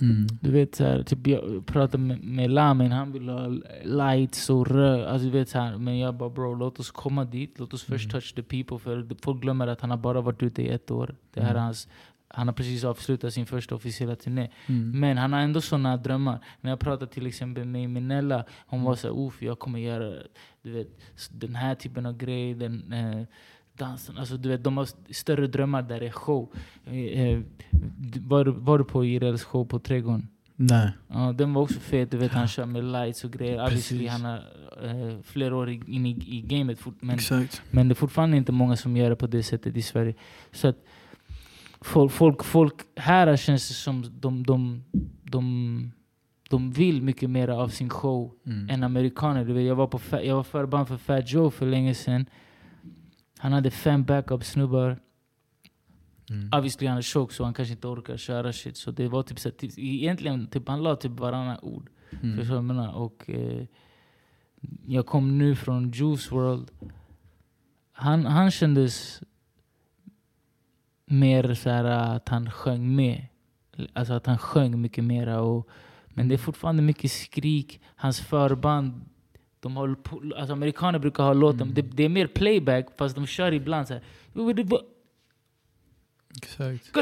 [0.00, 3.48] mm, Du vet så här, typ jag pratade med, med Lamin, han vill ha
[3.84, 5.04] lights och rör.
[5.06, 7.54] Alltså, du vet, så här, men jag bara bro, låt oss komma dit.
[7.58, 8.10] Låt oss först Mm.
[8.20, 8.78] touch the people.
[8.78, 11.14] För folk glömmer att han har bara varit ute i ett år.
[11.34, 11.62] Det här är Mm.
[11.64, 11.88] hans,
[12.34, 14.48] han har precis avslutat sin första officiella turné.
[14.66, 16.38] mm, Men han har ändå såna drömmar.
[16.60, 18.84] När jag pratade till exempel med Minella, hon Mm.
[18.88, 20.14] var så här, Uff, jag kommer göra
[20.62, 20.88] du vet,
[21.30, 22.54] den här typen av grej.
[22.54, 23.22] Den, eh,
[23.76, 24.18] dansen.
[24.18, 26.48] Alltså, du vet, de har st- större drömmar där det är show.
[26.86, 27.40] Eh, eh,
[28.20, 30.28] var, var du på Irels show på Trädgården?
[30.56, 30.90] nej.
[31.08, 32.10] Ja, den var också fet.
[32.10, 33.64] Du vet, han kör med lights och grejer.
[33.64, 34.36] Obviously, han har
[34.84, 36.78] eh, flera år in i, i gamet.
[37.00, 37.62] Men, Exakt.
[37.70, 40.14] men det är fortfarande inte många som gör det på det sättet i Sverige.
[40.52, 40.76] Så att
[41.84, 44.84] folk, folk, folk här känns det som de, de,
[45.22, 45.92] de,
[46.50, 48.70] de vill mycket mer av sin show Mm.
[48.70, 49.44] än amerikaner.
[49.44, 52.26] Du vet, jag var, på, Fa- jag var förband för Fat Joe för länge sedan.
[53.38, 54.98] Han hade fem backup-snubbar.
[56.30, 56.50] Mm.
[56.52, 58.76] Obviously han är tjock så han kanske inte orkar köra shit.
[58.76, 61.90] Så det var typ så att, typ, egentligen typ, han la typ varannan ord.
[62.22, 62.36] Mm.
[62.38, 62.92] Förstår jag menar?
[62.94, 63.64] Och eh,
[64.86, 66.70] jag kom nu från Juice World.
[67.92, 69.22] Han, han kändes
[71.12, 73.26] mer så här att han sjöng med.
[73.92, 75.40] Alltså att han sjöng mycket mera.
[75.40, 75.68] Och,
[76.08, 77.80] men det är fortfarande mycket skrik.
[77.96, 79.00] Hans förband,
[79.60, 81.74] de har, på- alltså amerikaner brukar ha låten, Mm.
[81.74, 84.02] det, det är mer playback fast de kör ibland så här.
[86.36, 86.92] Exakt.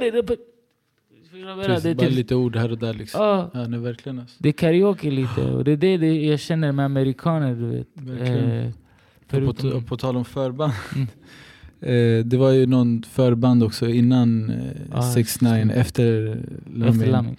[1.67, 3.23] Precis, Det är bara typ- lite ord här och där liksom.
[3.23, 4.37] Ja, Ja, nej, verkligen alltså.
[4.39, 5.41] det är karaoke lite.
[5.45, 7.89] Och det är det, det jag känner med amerikaner, du vet.
[7.95, 8.51] Verkligen.
[8.51, 8.73] Eh,
[9.49, 10.73] Och på, och på tal om förband.
[10.95, 11.07] Mm.
[11.81, 15.75] eh, det var ju någon förband också innan eh, Ah, 6 9 just det.
[15.81, 16.39] efter
[16.75, 17.37] Lamin.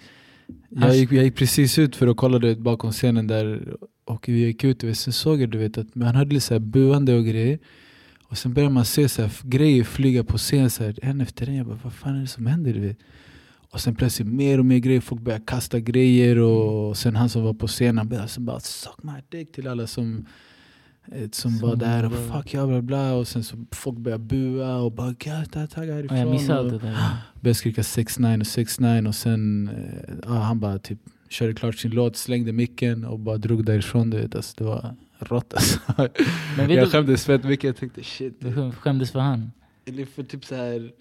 [0.69, 3.75] Jag gick, jag gick precis ut för att kolla du vet, bakom scenen där
[4.05, 6.53] och vi gick ut och sen såg jag du vet, att man hörde lite så
[6.53, 7.59] här buande och grejer.
[8.23, 11.47] Och sen började man se så här, grejer flyga på scen så här, en efter
[11.49, 11.55] en.
[11.55, 12.73] Jag bara, vad fan är det som händer?
[12.73, 12.97] Du vet?
[13.71, 17.43] Och sen plötsligt mer och mer grejer, folk började kasta grejer och sen han som
[17.43, 20.25] var på scenen började sen bara suck my dick till alla som,
[21.31, 24.91] som, var där och fuck ja bla bla och sen så folk började bua och
[24.91, 26.17] bara "Gud, ta- tagga härifrån.
[26.17, 26.97] jag missade allt det där.
[27.41, 31.91] började skrika 6-9 och 6-9 och sen eh, ja, han bara typ körde klart sin
[31.91, 34.09] låt, slängde micken och bara drog därifrån.
[34.09, 35.79] Du vet, alltså, det var rått alltså.
[36.57, 38.41] Men Jag skämdes fett mycket, jag tänkte shit.
[38.41, 39.51] du skämdes för han.
[39.85, 40.91] Eller för typ så här,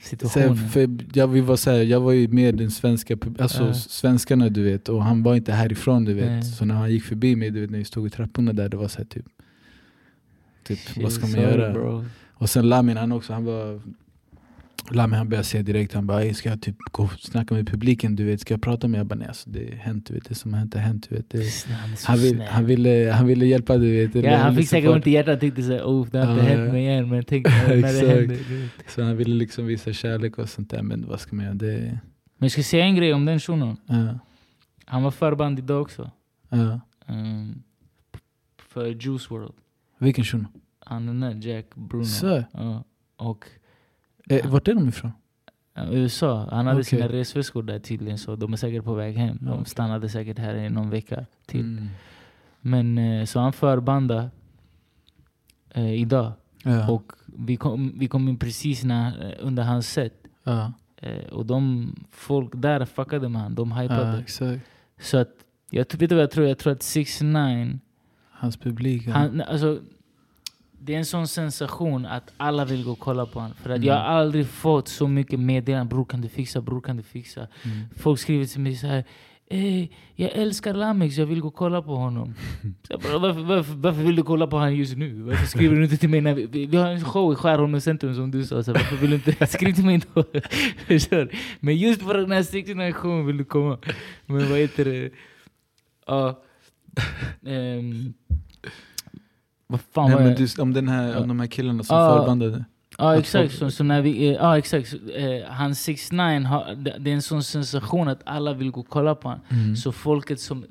[0.00, 0.56] Situationen.
[0.56, 3.74] för jag, vi var så här, jag var ju med den svenska, alltså Ja.
[3.74, 6.26] svenskarna du vet, och han var inte härifrån du vet.
[6.26, 6.42] Nej.
[6.42, 8.76] Så när han gick förbi mig, du vet när vi stod i trapporna där, det
[8.76, 9.26] var så här typ,
[10.64, 11.72] typ vad ska man göra?
[11.72, 12.04] Bro.
[12.32, 13.80] Och sen Lamin han också, han var
[14.90, 17.68] Lamin han började säga direkt, han bara "Ey, ska jag typ gå och snacka med
[17.68, 18.98] publiken du vet, ska jag prata med?
[19.00, 21.06] Jag bara nej alltså det är hänt du vet, det som har hänt har hänt
[21.10, 21.30] du vet.
[21.30, 21.42] Det,
[22.04, 24.24] Han vill, han, ville, han ville hjälpa du vet.
[24.24, 26.72] Ja, han fick säkert ont i hjärtat och tänkte såhär oh det har inte hänt
[26.72, 27.68] mig igen men tänk när
[28.02, 28.38] det händer.
[28.88, 31.54] Så han ville liksom visa kärlek och sånt där, men vad ska man göra?
[31.54, 31.76] Det,
[32.38, 33.76] Men jag ska säga en grej om den shunon.
[33.86, 34.18] ja,
[34.84, 36.10] Han var förband idag också.
[36.48, 36.80] ja.
[37.08, 37.62] Um,
[38.68, 39.52] för Juice World.
[39.98, 40.46] Vilken shuno?
[40.86, 42.04] Han den där Jack Bruno.
[42.04, 42.44] Så.
[42.52, 42.84] Ja.
[43.16, 43.44] Och
[44.28, 45.12] Eh, vart är de ifrån?
[45.90, 46.48] USA.
[46.50, 46.84] Han hade Okej.
[46.84, 49.38] sina resväskor där tydligen så de är säkert på väg hem.
[49.40, 51.78] De stannade säkert här i någon vecka till.
[51.78, 51.88] Mm.
[52.60, 54.30] Men eh, så han förbanda
[55.70, 56.32] eh, idag.
[56.62, 56.90] Ja.
[56.90, 60.14] Och vi kom, vi kom in precis när, eh, under hans set.
[60.44, 60.72] ja.
[60.96, 63.54] Eh, och de folk där fuckade med han.
[63.54, 64.12] De hypade.
[64.12, 64.60] ja, exakt.
[65.00, 65.30] Så att,
[65.70, 66.46] jag, vet du vad jag tror?
[66.46, 67.78] Jag tror att 6 9
[68.30, 69.08] Hans publik.
[69.08, 69.80] Han, alltså,
[70.84, 73.54] det är en sån sensation att alla vill gå och kolla på honom.
[73.62, 73.88] För att Mm.
[73.88, 75.88] jag har aldrig fått så mycket meddelanden.
[75.88, 76.60] Bror kan du fixa?
[76.60, 77.40] Bror kan du fixa?
[77.40, 77.76] Mm.
[77.96, 79.04] Folk skriver till mig så här.
[79.50, 79.82] Eh,
[80.14, 82.34] jag älskar Lamix, jag vill gå och kolla på honom.
[82.62, 85.22] Så jag bara, varför, varför, varför vill du kolla på honom just nu?
[85.22, 87.84] Varför skriver du inte till mig när vi, vi, vi har en show i Skärholmens
[87.84, 88.62] centrum som du sa.
[88.62, 90.24] Så varför vill du inte skriva till mig då?
[91.60, 93.78] Men just för den här 69 showen vill du komma.
[94.26, 95.10] Men vad heter det?
[96.06, 96.42] Ja.
[97.46, 98.14] ehm,
[99.74, 102.18] vad fan Nej, var men du, om, den här, om de här killarna som Ja.
[102.18, 102.64] förbandade.
[102.98, 104.94] Ja Att exakt, folk- så, så när vi, eh, ja exakt.
[105.16, 108.80] Eh, han 6 9 har, det, det är en sån sensation att alla vill gå
[108.80, 109.44] och kolla på honom.
[109.50, 109.76] Mm.
[109.76, 110.64] Så folket som,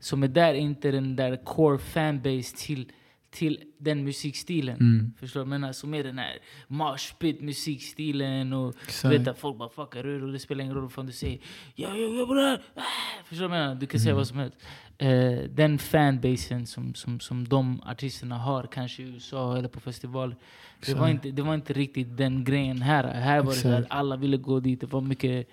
[0.00, 2.86] som är där är inte den där core fanbase till,
[3.30, 4.76] till den musikstilen.
[4.80, 5.12] Mm.
[5.20, 5.46] Förstår du?
[5.46, 5.72] menar?
[5.72, 6.38] Som är den här
[6.68, 9.14] moshpit musikstilen och Exakt.
[9.14, 11.38] vet att folk bara fuckar ur och det spelar ingen roll vad du säger.
[11.74, 12.58] Ja, ja, ja, bror!
[12.74, 12.82] Ah!
[13.24, 13.74] Förstår du menar?
[13.74, 14.16] Du kan säga Mm.
[14.18, 14.56] vad som helst.
[14.98, 20.36] Eh, den fanbasen som, som, som de artisterna har, kanske i USA eller på festivaler.
[20.86, 21.26] Det var, Exakt.
[21.26, 23.04] inte, det var inte riktigt den grejen här.
[23.04, 23.94] Här var det så här, Exakt.
[23.94, 24.80] alla ville gå dit.
[24.80, 25.48] Det var mycket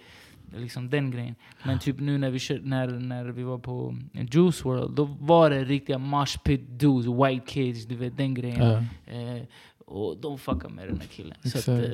[0.55, 1.36] liksom den grejen.
[1.63, 3.95] Men typ nu när vi, kör, när, när vi var på
[4.31, 8.60] Juice World, då var det riktiga mosh pit dudes, white kids, du vet den grejen.
[8.60, 8.77] Ja.
[9.13, 9.41] Eh,
[9.86, 11.38] och de fuckar med den här killen.
[11.43, 11.89] Så att, eh,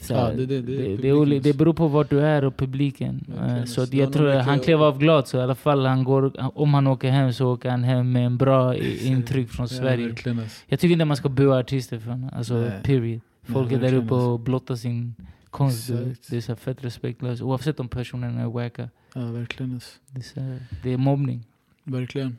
[0.00, 3.24] så Ja, det- det- det, det är det, beror på vart du är och publiken.
[3.28, 3.66] Eh, Verkligen.
[3.66, 6.32] så att jag tror att han klev av glad, så i alla fall han går,
[6.60, 10.06] om han åker hem så åker han hem med en bra intryck från Ja, Sverige.
[10.08, 10.62] verkligen alltså.
[10.66, 13.20] Jag tycker inte man ska bua artister från, alltså period.
[13.42, 14.16] Folk är där uppe alltså.
[14.16, 15.14] och blottar sin
[15.52, 15.88] konst.
[15.88, 16.06] du vet.
[16.12, 16.30] Exakt.
[16.30, 17.42] Det är så fett respektlöst.
[17.42, 18.90] Oavsett om personen är wacka.
[19.14, 19.98] Ja, verkligen alltså.
[20.10, 21.46] Det är, här, det är mobbning.
[21.84, 22.36] Verkligen.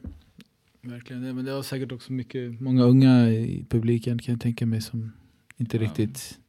[0.82, 1.24] Verkligen.
[1.24, 4.82] Ja, men det var säkert också mycket, många unga i publiken kan jag tänka mig
[4.82, 5.12] som
[5.58, 5.84] inte Ja.
[5.84, 6.40] riktigt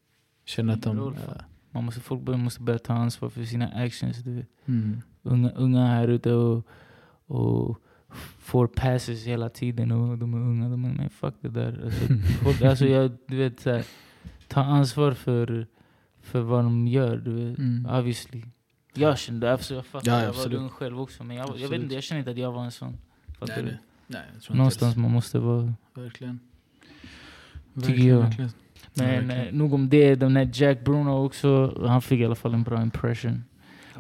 [0.45, 0.97] känner att de...
[0.99, 1.35] Roll Ja.
[1.71, 4.19] Man måste, folk måste börja ta ansvar för sina actions.
[4.19, 4.47] Du vet.
[4.67, 5.03] Mm.
[5.23, 6.67] Unga, unga här ute och,
[7.27, 7.79] och
[8.39, 10.69] får passes hela tiden och de är unga.
[10.69, 11.81] De är, men fuck det där.
[11.85, 12.07] Alltså,
[12.45, 13.85] folk, alltså jag, du vet, så här,
[14.49, 15.67] ta ansvar för,
[16.25, 17.17] för vad de gör.
[17.17, 17.59] Du vet.
[17.59, 17.87] Mm.
[17.91, 18.43] Obviously.
[18.95, 20.59] Jag kände, alltså jag fattar, Ja, jag absolut.
[20.59, 21.25] var ung själv också.
[21.25, 21.83] Men jag, jag vet Absolut.
[21.83, 22.97] inte, jag känner inte att jag var en sån.
[23.39, 23.79] Fattar Nej, du?
[24.07, 24.23] nej.
[24.51, 25.75] Någonstans man måste vara.
[25.95, 26.41] Verkligen.
[27.83, 28.19] Tycker jag.
[28.21, 28.51] verkligen.
[28.95, 29.49] Ja, Men verkligen.
[29.49, 32.63] eh, nog om det, den där Jack Bruno också, han fick i alla fall en
[32.63, 33.45] bra impression.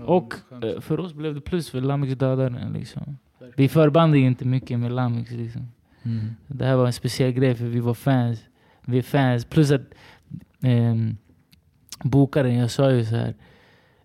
[0.07, 0.35] Och
[0.65, 3.19] eh, för oss blev det plus för Lamix dödade liksom.
[3.39, 3.55] Verkligen.
[3.57, 5.69] Vi förband inte mycket med Lamix liksom.
[6.03, 6.35] Mm.
[6.47, 8.41] Det här var en speciell grej för vi var fans.
[8.85, 9.45] Vi är fans.
[9.45, 9.83] Plus att
[10.63, 11.17] ehm,
[12.03, 13.35] bokaren, jag sa ju så här.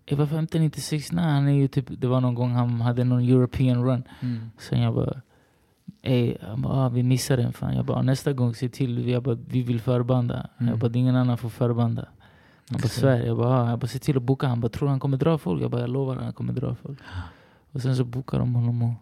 [0.06, 2.80] "Eh, Varför hämtar ni inte 6 Han är ju typ, det var någon gång han
[2.80, 4.02] hade någon European run.
[4.20, 4.50] Mm.
[4.58, 5.20] Sen jag bara,
[6.02, 7.76] Ey, han bara, ah, vi missade den fan.
[7.76, 10.48] Jag bara, nästa gång se till, jag bara, vi vill förbanda.
[10.58, 10.70] Mm.
[10.70, 12.08] Jag bara, ingen annan får förbanda.
[12.70, 12.88] Han bara.
[12.88, 13.26] Sverige.
[13.26, 13.70] Jag bara, ah.
[13.70, 14.46] jag bara, se till att boka.
[14.46, 15.62] Han bara, tror han kommer dra folk?
[15.62, 16.98] Jag bara, jag lovar han kommer dra folk.
[17.72, 18.82] Och sen så bokar de honom.
[18.82, 18.94] Och,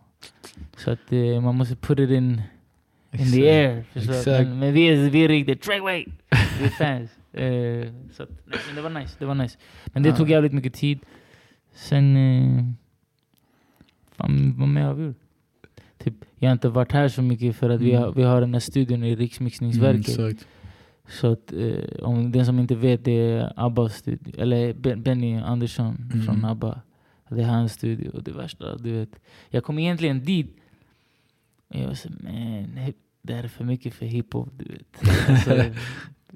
[0.76, 2.42] så att eh, man måste put it in, in
[3.10, 3.32] Exakt.
[3.32, 4.44] the air.
[4.44, 6.04] Men, men vi är, vi är riktigt, Treadway!
[6.58, 7.10] Vi är fans.
[7.38, 9.58] Eh, så att, nej, men det var nice, det var nice.
[9.86, 10.16] Men det Ja.
[10.16, 10.98] tog jävligt mycket tid.
[11.72, 12.64] Sen, eh,
[14.16, 15.14] fan vad mer har vi?
[15.98, 18.02] Typ, jag har inte varit här så mycket för att vi, Mm.
[18.02, 20.18] har, vi har den här studion i Riksmixningsverket.
[20.18, 20.36] Mm.
[21.08, 24.34] Så att, eh, om den som inte vet, det är Abbas studio.
[24.40, 26.26] Eller Ben- Benny Andersson Mm.
[26.26, 26.80] från Abba.
[27.30, 28.10] Det är hans studio.
[28.10, 29.20] Och det värsta, du vet.
[29.48, 30.56] Jag kom egentligen dit.
[31.68, 32.68] Och jag var så man,
[33.22, 34.48] det här är för mycket för hiphop.
[34.58, 35.02] Du vet.
[35.28, 35.62] Alltså,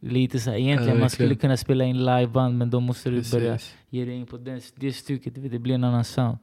[0.03, 3.23] lite så här, egentligen Ja, man skulle kunna spela in liveband men då måste du
[3.33, 3.75] börja Precis.
[3.91, 6.39] ge dig in på den, det vet, det blir en annan sound.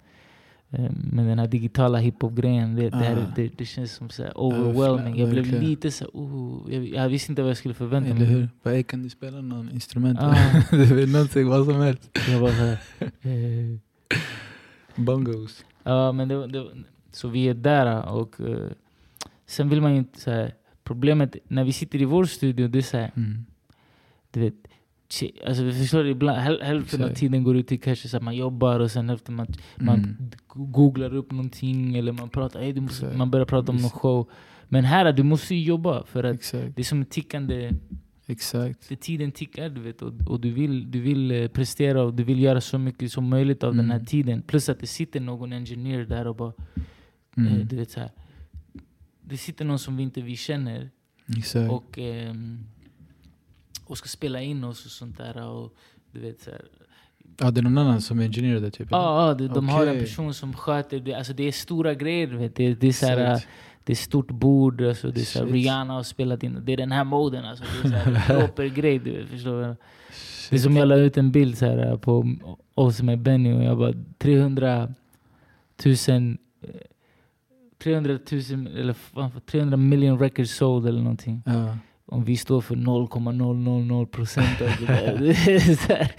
[0.72, 3.34] Eh, med den här digitala hiphop-grejen, det, det, Ah.
[3.36, 5.20] det, det känns som så overwhelming.
[5.20, 8.28] Jag blev lite så oh, jag, jag visste inte vad jag skulle förvänta Eller mig.
[8.30, 8.50] hur?
[8.64, 10.20] Bara, "Ey, kan du spela någon instrument?
[10.22, 10.36] Ah.
[10.72, 12.10] du vet någonting, vad som helst.
[12.30, 13.80] Jag bara eh,
[14.96, 15.66] Bongos.
[15.84, 16.66] Ja, men det, det,
[17.12, 18.70] så vi är där och eh,
[19.46, 20.54] sen vill man ju inte så här,
[20.90, 23.46] problemet när vi sitter i vår studio, det är så här, Mm.
[24.32, 24.54] du vet,
[25.48, 27.20] alltså vi förstår det, ibland, häl, hälften av Exakt.
[27.20, 30.32] tiden går ut till kanske så att man jobbar och sen hälften man, man Mm.
[30.72, 33.18] googlar upp någonting eller man pratar, hey, du måste, Exakt.
[33.18, 33.96] man börjar prata om någon Visst.
[33.96, 34.30] show.
[34.72, 36.76] Men här, du måste ju jobba för att Exakt.
[36.76, 37.72] det är som en tickande,
[38.28, 38.90] Exakt.
[38.90, 42.24] det tiden tickar du vet och, och du vill, du vill eh, prestera och du
[42.24, 44.06] vill göra så mycket som möjligt av den här Mm.
[44.06, 44.42] tiden.
[44.42, 46.54] Plus att det sitter någon engineer där och bara
[47.38, 47.54] Mm.
[47.54, 48.10] Eh, du vet, så här.
[49.30, 50.90] Det sitter någon som vi inte vi känner
[51.38, 51.72] Exakt.
[51.72, 52.66] och, ehm,
[53.86, 55.48] och ska spela in oss och sånt där.
[55.48, 55.76] Och,
[56.12, 56.62] du vet, så här.
[57.38, 58.88] Ja, det är någon annan som är engineer där typ?
[58.92, 61.14] Ja, ja, de, de har en person som sköter det.
[61.14, 62.28] Alltså, det är stora grejer.
[62.28, 62.56] Vet.
[62.56, 63.44] Det, det, är så här,
[63.84, 64.82] det är stort bord.
[64.82, 65.46] Alltså, det är så här.
[65.46, 66.62] Rihanna har spelat in.
[66.64, 67.46] Det är den här moden.
[67.46, 69.00] Alltså, det är proper grej.
[69.00, 69.76] Du vet, förstår du?
[70.50, 72.36] Det är som jag la ut en bild så här, på
[72.74, 74.94] oss med Benny och jag bara 300
[75.86, 75.96] 000
[76.62, 76.70] eh,
[77.84, 81.44] 300 000 eller fan, 300 million records sold eller någonting.
[81.46, 81.78] Ja.
[82.12, 86.12] Om vi står för 0,000 procent av det där.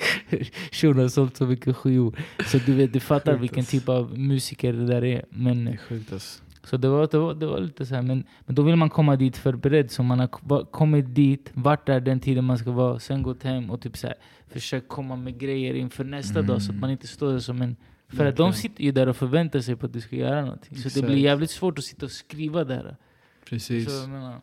[0.72, 2.18] Shunon har sålt så mycket skivor.
[2.46, 3.70] Så du vet, du fattar Sjukt, vilken ass.
[3.70, 5.24] typ av musiker det där är.
[5.30, 6.42] Men, Det är sjukt alltså.
[6.64, 8.02] så det var, det, var, det var lite så här.
[8.02, 9.90] Men, men då vill man komma dit förberedd.
[9.90, 13.70] Så man har kommit dit, varit där den tiden man ska vara, sen gått hem
[13.70, 14.16] och typ så här,
[14.48, 16.62] försökt komma med grejer inför nästa dag.
[16.62, 16.80] Så att Mm.
[16.80, 17.76] man inte står där som en...
[18.10, 20.76] För att de sitter ju där och förväntar sig på att du ska göra någonting.
[20.76, 21.06] Så det Exakt.
[21.06, 22.96] blir jävligt svårt att sitta och skriva där.
[23.44, 24.00] Precis.
[24.02, 24.40] Så, menar,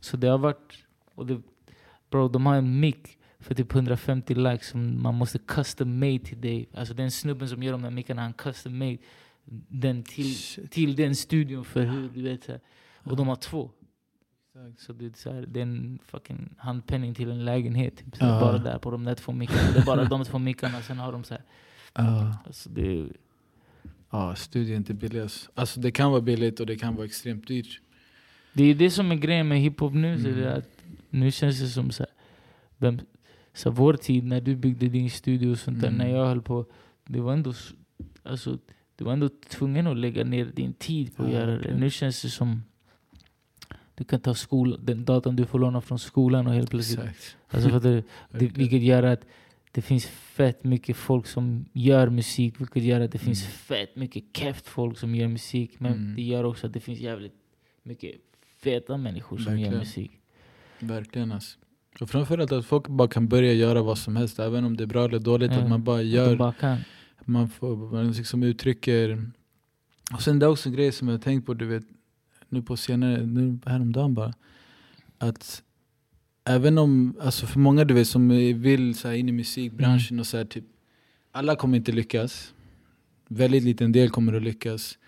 [0.00, 0.84] så det har varit...
[1.14, 1.42] Och det,
[2.10, 6.40] bro, de har en mick för typ 150 lax som man måste custom made till
[6.40, 6.68] dig.
[6.74, 8.98] Alltså den snubben som gör de där mickarna, han custom made
[9.68, 10.70] den till, Shit.
[10.70, 12.44] till den studion för hur du vet.
[12.44, 12.60] Så här.
[13.02, 13.70] Och de har två.
[14.54, 14.80] Exakt.
[14.80, 17.96] Så det är, så här, det är en fucking handpenning till en lägenhet.
[17.96, 18.40] Typ, Ja.
[18.40, 19.72] Bara där på de där två mickarna.
[19.72, 20.82] Det är bara de två mickarna.
[20.82, 21.42] Sen har de så här.
[21.96, 22.36] Ja.
[22.46, 23.08] Alltså det är,
[24.10, 25.48] Ja, studio är inte billigt.
[25.54, 25.80] alltså.
[25.80, 27.80] Det kan vara billigt och det kan vara extremt dyrt.
[28.52, 30.20] Det är det som är grejen med hiphop nu.
[30.22, 30.40] Så Mm.
[30.40, 30.68] det är att
[31.10, 32.12] nu känns det som så här,
[32.76, 33.00] vem,
[33.54, 35.98] så här, vår tid när du byggde din studio och sånt där, Mm.
[35.98, 36.66] när jag höll på.
[37.04, 37.52] Det var ändå,
[38.22, 38.58] alltså,
[38.96, 41.76] du var ändå tvungen att lägga ner din tid på att Ja, göra det.
[41.76, 42.62] Nu känns det som
[43.94, 46.98] du kan ta skol, den datan du får låna från skolan och helt plötsligt.
[47.00, 47.36] Exakt.
[47.48, 49.20] Alltså för att det, det, vilket gör att
[49.76, 53.52] det finns fett mycket folk som gör musik, vilket gör att det finns Mm.
[53.52, 55.80] fett mycket keft folk som gör musik.
[55.80, 56.14] Men Mm.
[56.16, 57.34] det gör också att det finns jävligt
[57.82, 58.14] mycket
[58.62, 59.78] feta människor som gör Verkligen.
[59.78, 60.10] musik.
[60.78, 61.58] Verkligen alltså.
[62.00, 64.86] Och framförallt att folk bara kan börja göra vad som helst, även om det är
[64.86, 65.52] bra eller dåligt.
[65.52, 65.58] Ja.
[65.58, 66.78] Att man bara gör, bara
[67.24, 69.30] man, får, man liksom uttrycker...
[70.14, 71.84] Och sen det är också en grej som jag har tänkt på, du vet,
[72.48, 74.34] nu på senare, nu häromdagen bara.
[75.18, 75.62] Att
[76.46, 78.28] även om, alltså för många du vet som
[78.62, 80.20] vill så här, in i musikbranschen Mm.
[80.20, 80.64] och så här, typ,
[81.32, 82.54] alla kommer inte lyckas.
[83.28, 84.98] Väldigt liten del kommer att lyckas.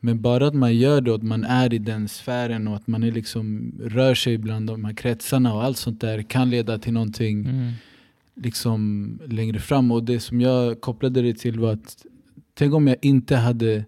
[0.00, 2.86] Men bara att man gör det och att man är i den sfären och att
[2.86, 6.78] man är liksom, rör sig bland de här kretsarna och allt sånt där kan leda
[6.78, 7.72] till någonting Mm.
[8.34, 9.92] liksom längre fram.
[9.92, 12.06] Och det som jag kopplade det till var att
[12.54, 13.84] tänk om jag inte hade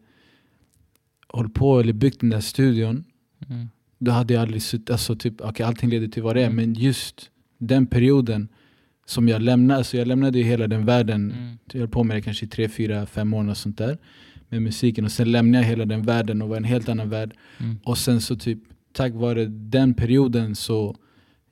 [1.28, 3.04] hållit på eller byggt den där studion.
[3.48, 3.68] Mm.
[4.04, 6.46] Då hade jag aldrig suttit, alltså typ, okay, allting leder till vad det är.
[6.50, 6.56] Mm.
[6.56, 8.48] Men just den perioden
[9.06, 11.32] som jag lämnade, alltså jag lämnade ju hela den världen.
[11.32, 11.58] Mm.
[11.72, 13.98] Jag höll på med det kanske i tre, fyra, fem månader och sånt där.
[14.48, 15.04] Med musiken.
[15.04, 17.34] Och sen lämnade jag hela den världen och var en helt annan värld.
[17.60, 17.78] Mm.
[17.84, 18.58] Och sen så typ,
[18.92, 20.96] tack vare den perioden så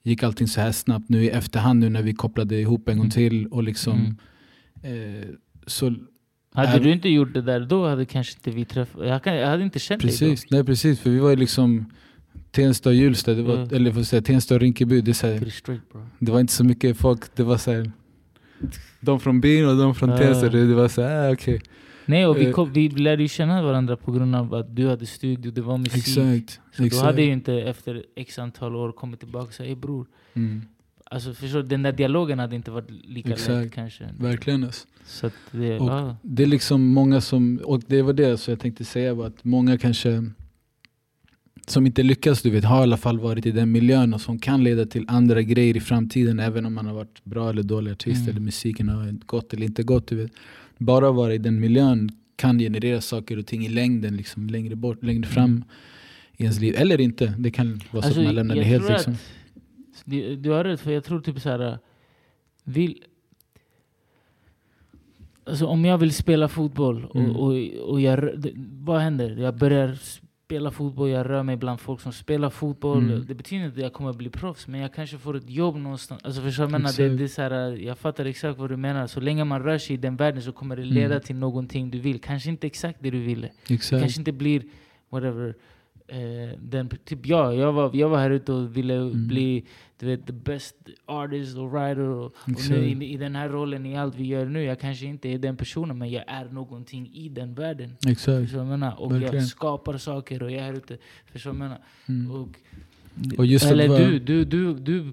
[0.02, 3.04] gick allting så här snabbt nu i efterhand nu när vi kopplade ihop en gång
[3.04, 3.10] Mm.
[3.10, 3.46] till.
[3.46, 4.16] Och liksom,
[4.82, 5.18] Mm.
[5.20, 5.28] eh,
[5.66, 5.94] så
[6.54, 9.06] Hade Även- du inte gjort det där då hade kanske inte vi träffat...
[9.06, 11.00] Jag, jag hade inte känt dig precis, nej precis.
[11.00, 11.86] För vi var ju liksom
[12.50, 13.68] Tensta och Hjulsta, det var, Mm.
[13.72, 15.00] eller får säga Tensta och Rinkeby.
[15.00, 15.32] Det, så då.
[15.32, 15.82] här, straight
[16.18, 17.92] det var inte så mycket folk, det var så här,
[19.00, 20.18] De från byn och de från Ja.
[20.18, 21.60] Tensta, det, det var så här, ah, okej.
[22.06, 22.52] Nej, och vi, Eh.
[22.52, 25.78] kom, vi lärde ju känna varandra på grund av att du hade studio, det var
[25.78, 25.96] musik.
[25.96, 26.60] Exakt.
[26.76, 26.90] Så exakt.
[27.02, 30.06] du hade ju inte efter x antal år kommit tillbaka och sagt ey bror.
[30.34, 30.62] mm,
[31.04, 33.74] Alltså förstår den där dialogen hade inte varit lika lätt Exakt.
[33.74, 34.08] kanske.
[34.18, 34.86] verkligen alltså.
[35.06, 36.16] Så det, Och- ja.
[36.22, 39.44] Det är liksom många som, och det var det så jag tänkte säga var att
[39.44, 40.30] många kanske
[41.66, 44.38] som inte lyckas, du vet, har i alla fall varit i den miljön och som
[44.38, 47.92] kan leda till andra grejer i framtiden även om man har varit bra eller dålig
[47.92, 48.30] artist Mm.
[48.30, 50.06] eller musiken har gått eller inte gått.
[50.06, 50.32] Du vet.
[50.78, 54.76] Bara att vara i den miljön kan generera saker och ting i längden, liksom, längre
[54.76, 55.64] bort, längre fram Mm.
[56.36, 56.74] i ens liv.
[56.78, 58.88] Eller inte, det kan vara så Alltså, att man lämnar det helt.
[58.88, 59.12] Liksom.
[59.12, 59.22] att-
[60.04, 61.78] Du, du har rätt, för jag tror typ så här.
[62.64, 62.98] Vill,
[65.44, 67.36] Alltså om jag vill spela fotboll och, Mm.
[67.36, 67.54] och,
[67.90, 68.50] och jag, det,
[68.84, 69.36] vad händer?
[69.36, 69.98] Jag börjar
[70.52, 72.98] spela fotboll, jag rör mig bland folk som spelar fotboll.
[72.98, 73.24] Mm.
[73.26, 76.24] Det betyder inte att jag kommer bli proffs, men jag kanske får ett jobb någonstans.
[76.24, 76.96] Alltså förstår jag menar?
[76.96, 77.52] Det, det är så här,
[77.86, 79.06] jag fattar exakt vad du menar.
[79.06, 81.20] Så länge man rör sig i den världen så kommer det leda Mm.
[81.22, 82.20] till någonting du vill.
[82.20, 83.48] Kanske inte exakt det du ville.
[83.68, 84.02] Det Exakt.
[84.02, 84.62] kanske inte blir
[85.10, 85.54] whatever.
[86.08, 89.26] Eh, den, typ jag, jag var, jag var här ute och ville Mm.
[89.28, 89.64] bli
[89.98, 91.98] du vet, the best artist och writer.
[92.08, 95.06] Och, och nu, i, I den här rollen, i allt vi gör nu, jag kanske
[95.06, 97.96] inte är den personen, men jag är någonting i den världen.
[98.06, 98.42] Exakt.
[98.42, 99.00] Förstår jag?
[99.00, 99.34] Och Verkligen.
[99.34, 100.98] jag skapar saker och jag är här ute.
[101.32, 101.78] Förstår jag menar?
[102.08, 102.30] Mm.
[102.30, 102.48] Och,
[103.38, 105.12] Och eller du, du, du, du,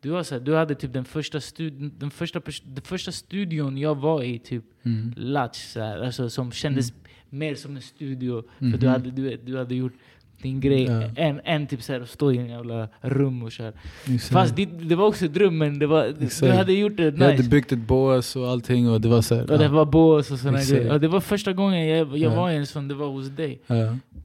[0.00, 3.94] du, har så du hade typ den första, stud, den, första, den första studion jag
[3.94, 5.12] var i, typ Mm.
[5.16, 6.92] Latch, så här, alltså, som kändes
[7.30, 8.42] mer som en studio.
[8.58, 8.86] För du, Mhm.
[8.88, 9.92] hade, du, du hade gjort
[10.42, 11.02] din grej Ja.
[11.16, 13.72] än, än typ så här, att stå i en jävla rum och köra.
[14.30, 16.14] Fast det, det var också ett rum, men det var,
[16.46, 17.48] du hade gjort det Jag hade nice.
[17.50, 19.70] byggt ett bås och allting och det var så här, Och det ja.
[19.70, 20.78] var bås och såna Exakt.
[20.78, 20.92] grejer.
[20.92, 22.36] Och det var första gången jag, jag Ja.
[22.40, 23.60] var i en sån, det var hos dig.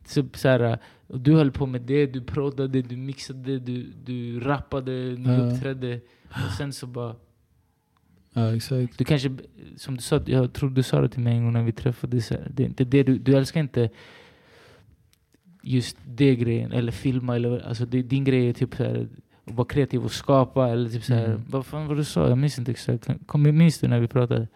[0.06, 4.92] Så, så här, du höll på med det, du proddade, du mixade, du, du rappade,
[4.92, 6.00] ni uppträdde.
[6.30, 7.16] Och sen så bara...
[8.34, 8.98] ja, exakt.
[8.98, 9.32] Du kanske,
[9.78, 12.30] som du sa, jag tror du sa det till mig en gång när vi träffades.
[12.50, 13.90] Det är inte det du, du älskar inte
[15.62, 17.36] just det grejen, eller filma.
[17.36, 19.08] Eller, alltså det, din grej är typ så här,
[19.46, 20.70] att vara kreativ och skapa.
[20.70, 21.42] Eller typ så här, Mm.
[21.50, 22.30] Vad fan var du sa?
[22.30, 23.08] Jag minns inte exakt.
[23.26, 24.48] Kom, minns du när vi pratade?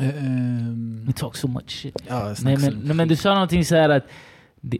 [0.00, 1.96] Ehm, We talk so much shit.
[2.08, 4.04] ja, Nej men, så- nej, men du sa någonting så här att
[4.60, 4.78] det,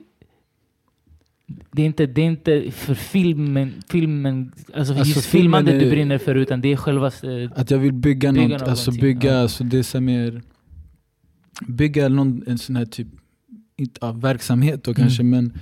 [1.72, 6.18] det, är inte, det är inte för filmen, filmen alltså, Alltså, just filmandet du brinner
[6.18, 7.06] för utan det är själva...
[7.06, 9.40] eh, Att jag vill bygga, Bygga något, alltså bygga, ja.
[9.40, 10.42] alltså det är så mer,
[11.66, 13.08] bygga någon, en sån här typ,
[13.80, 14.96] inte, ja, verksamhet då Mm.
[15.02, 15.52] kanske men,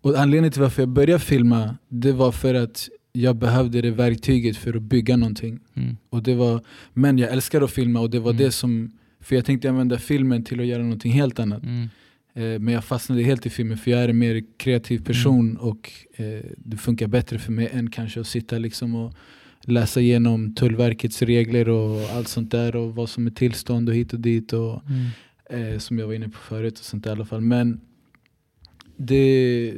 [0.00, 4.56] och anledningen till varför jag började filma, det var för att jag behövde det verktyget
[4.56, 5.58] för att bygga någonting.
[5.74, 5.96] Mm.
[6.10, 6.60] Och det var,
[6.92, 8.42] men jag älskar att filma och det var Mm.
[8.44, 11.62] det som, för jag tänkte använda filmen till att göra någonting helt annat.
[11.62, 11.88] Mm.
[12.34, 15.92] Eh, men jag fastnade helt i filmen för jag är en mer kreativ person och
[16.16, 19.14] eh, det funkar bättre för mig än kanske att sitta liksom och
[19.64, 24.12] läsa igenom Tullverkets regler och allt sånt där och vad som är tillstånd och hit
[24.12, 25.06] och dit och Mm.
[25.50, 27.40] Eh, som jag var inne på förut och sånt i alla fall.
[27.40, 27.80] Men
[28.96, 29.74] det,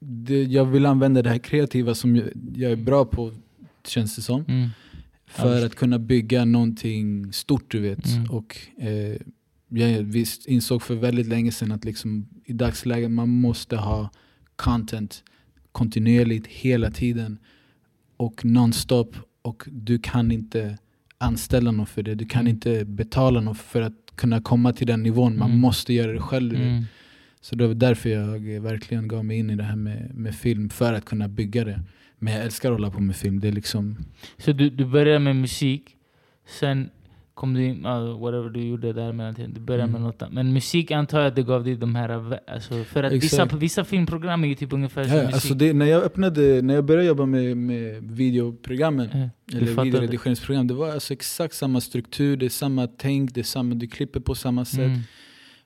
[0.00, 3.32] det, jag vill använda det här kreativa som jag, jag är bra på
[3.86, 4.44] känns det som.
[4.48, 4.68] Mm.
[5.26, 5.66] För Ja.
[5.66, 8.06] att kunna bygga någonting stort du vet.
[8.06, 8.30] Mm.
[8.30, 9.16] Och eh,
[9.68, 14.10] jag visst insåg för väldigt länge sedan att liksom, i dagsläget man måste ha
[14.56, 15.24] content
[15.72, 17.38] kontinuerligt hela tiden
[18.16, 20.78] och nonstop och du kan inte
[21.18, 22.14] anställa någon för det.
[22.14, 22.50] Du kan Mm.
[22.54, 25.38] inte betala någon för att kunna komma till den nivån.
[25.38, 25.60] Man Mm.
[25.60, 26.54] måste göra det själv.
[26.54, 26.84] Mm.
[27.40, 30.68] Så det var därför jag verkligen gav mig in i det här med, med film,
[30.70, 31.80] för att kunna bygga det.
[32.18, 33.40] Men jag älskar att hålla på med film.
[33.40, 33.96] Det är liksom,
[34.38, 35.82] Så du, du började med musik,
[36.60, 36.90] sen
[37.36, 39.92] kom du in, uh, whatever du gjorde där mellan du började Mm.
[39.92, 40.32] med något.
[40.32, 43.84] Men musik antar jag att det gav dig de här, alltså, för att vissa, vissa
[43.84, 45.34] filmprogram är ju typ ungefär som Ja, musik.
[45.34, 49.08] alltså det, när, jag öppnade, när jag började jobba med, med videoprogrammen,
[49.44, 53.74] du eller videoredigeringsprogram, det var alltså exakt samma struktur, det är samma tänk, det samma,
[53.74, 54.78] du klipper på samma sätt.
[54.78, 55.00] Mm.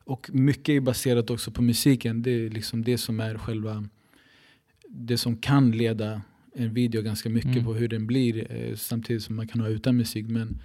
[0.04, 2.22] Och mycket är baserat också på musiken.
[2.22, 3.84] Det är liksom det som är själva,
[4.88, 6.22] det som kan leda
[6.54, 7.64] en video ganska mycket Mm.
[7.64, 10.26] på hur den blir, eh, samtidigt som man kan ha utan musik.
[10.28, 10.58] Men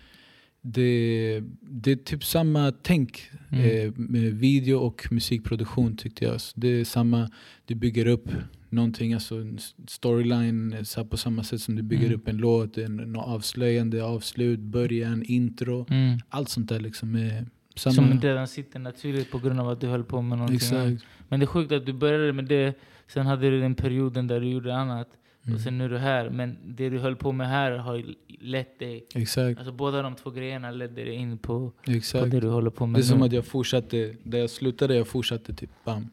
[0.68, 3.88] det, det är typ samma tänk Mm.
[3.88, 6.42] eh, med video och musikproduktion tyckte jag.
[6.42, 7.30] Så det är samma,
[7.66, 8.30] du bygger upp
[8.70, 12.16] någonting, alltså en storyline så på samma sätt som du bygger Mm.
[12.20, 15.86] upp en låt, en, en avslöjande, avslut, början, intro.
[15.90, 16.20] Mm.
[16.30, 17.94] Allt sånt där liksom är samma.
[17.94, 20.56] Som redan sitter naturligt på grund av att du höll på med någonting.
[20.56, 21.06] Exakt.
[21.30, 22.74] Men det är sjukt att du började med det,
[23.08, 25.08] sen hade du den perioden där du gjorde annat,
[25.46, 25.56] Mm.
[25.56, 26.30] och sen nu är du här.
[26.30, 30.16] Men det du höll på med här har ju lett dig, Exakt, alltså båda de
[30.16, 31.72] två grejerna ledde dig in på,
[32.14, 33.26] på det du håller på med Det är som nu.
[33.26, 36.10] att jag fortsatte, där jag slutade, jag fortsatte typ bam.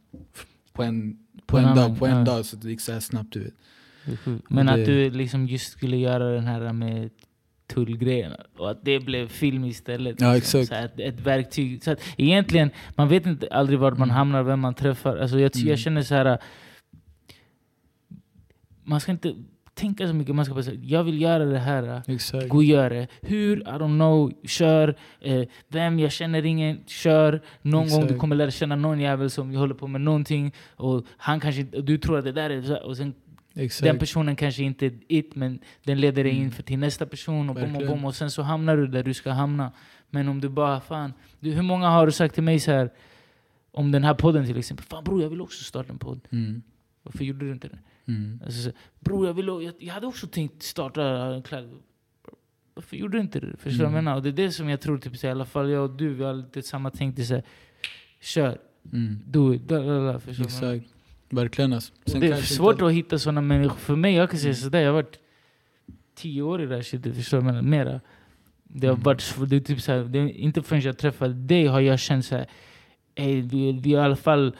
[0.72, 2.24] På en, på På en, en dag, på en ja.
[2.24, 3.54] dag, så det gick så här snabbt du vet.
[4.48, 7.10] Men det- att du liksom just skulle göra den här med
[7.66, 10.20] tullgrejerna och att det blev film istället.
[10.20, 10.60] Ja, liksom.
[10.60, 10.80] exakt.
[10.80, 11.82] Så att ett verktyg.
[11.84, 14.16] Så att egentligen, man vet inte aldrig vart man Mm.
[14.16, 15.16] hamnar, vem man träffar.
[15.16, 15.68] Alltså jag, Mm.
[15.68, 16.38] jag känner så här.
[18.84, 19.34] Man ska inte
[19.74, 22.02] tänka så mycket, man ska bara säga jag vill göra det här.
[22.06, 22.48] Exakt.
[22.48, 23.06] Gå och gör det.
[23.22, 23.60] Hur?
[23.60, 24.32] I don't know.
[24.48, 24.96] Kör.
[25.20, 25.98] Eh, vem?
[25.98, 26.78] Jag känner ingen.
[26.86, 27.42] Kör.
[27.62, 28.20] Någon gång du Exakt.
[28.20, 30.52] kommer lära känna någon jävel som håller på med någonting.
[30.76, 33.14] Och han kanske och du tror att det där är och sen
[33.54, 33.84] Exakt.
[33.84, 36.50] den personen kanske inte är it, men den leder dig in Mm.
[36.50, 39.14] för till nästa person och bom och bom och sen så hamnar du där du
[39.14, 39.72] ska hamna.
[40.10, 42.90] Men om du bara, fan, du, hur många har du sagt till mig så här
[43.72, 44.86] om den här podden till exempel?
[44.86, 46.20] Fan bror, jag vill också starta en podd.
[46.30, 46.62] Mm.
[47.02, 47.78] Varför gjorde du inte det?
[48.08, 48.40] Mm.
[48.44, 51.02] Alltså, så, bror, jag, vill, jag, hade också tänkt starta
[51.34, 51.70] en kläd...
[52.74, 53.56] varför gjorde du inte det?
[53.56, 54.04] Förstår du vad jag Mm.
[54.04, 54.16] menar?
[54.16, 56.14] Och det är det som jag tror, typ, så, i alla fall jag och du,
[56.14, 57.16] vi har lite samma tänk.
[57.16, 57.44] Det är så här,
[58.20, 58.58] kör,
[58.92, 59.18] Mm.
[59.26, 60.44] do it, da, da, da, förstår?
[60.44, 60.84] Exakt.
[61.30, 61.92] Verkligen alltså.
[62.06, 63.76] Sen det är svårt inte- att hitta sådana människor.
[63.76, 64.62] För mig, jag kan säga Mm.
[64.62, 65.18] sådär, jag har varit
[66.14, 67.84] tio år i det här shitet, förstår du vad jag menar?
[67.84, 68.00] Mera.
[68.64, 69.02] Det har Mm.
[69.02, 72.24] varit det är typ såhär, det är inte förrän jag träffade dig har jag känt
[72.24, 72.46] såhär,
[73.14, 74.56] ey, vi, vi i alla fall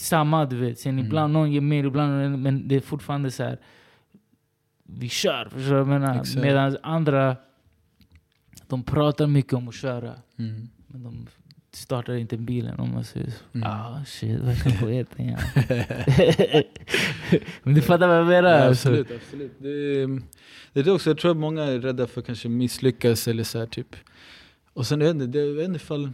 [0.00, 0.78] samma du vet.
[0.78, 1.06] Sen Mm.
[1.06, 3.58] ibland någon ger mer, ibland någon, men det är fortfarande så här.
[4.84, 6.26] vi kör, förstår du vad jag.
[6.42, 7.36] Medan andra,
[8.66, 10.14] de pratar mycket om att köra.
[10.38, 10.68] Mm.
[10.86, 11.26] Men de
[11.72, 13.44] startar inte bilen om man säger så.
[13.58, 13.68] Mm.
[13.70, 15.38] Ah shit, värsta poeten ja.
[17.62, 18.50] Men du fattar vad jag menar?
[18.58, 19.52] Ja, absolut, absolut.
[19.58, 20.22] Det, är-
[20.72, 23.58] det är också, jag tror att många är rädda för att kanske misslyckas eller så
[23.58, 23.96] här, typ.
[24.72, 26.10] Och sen jag vet inte, det, jag vet inte ifall...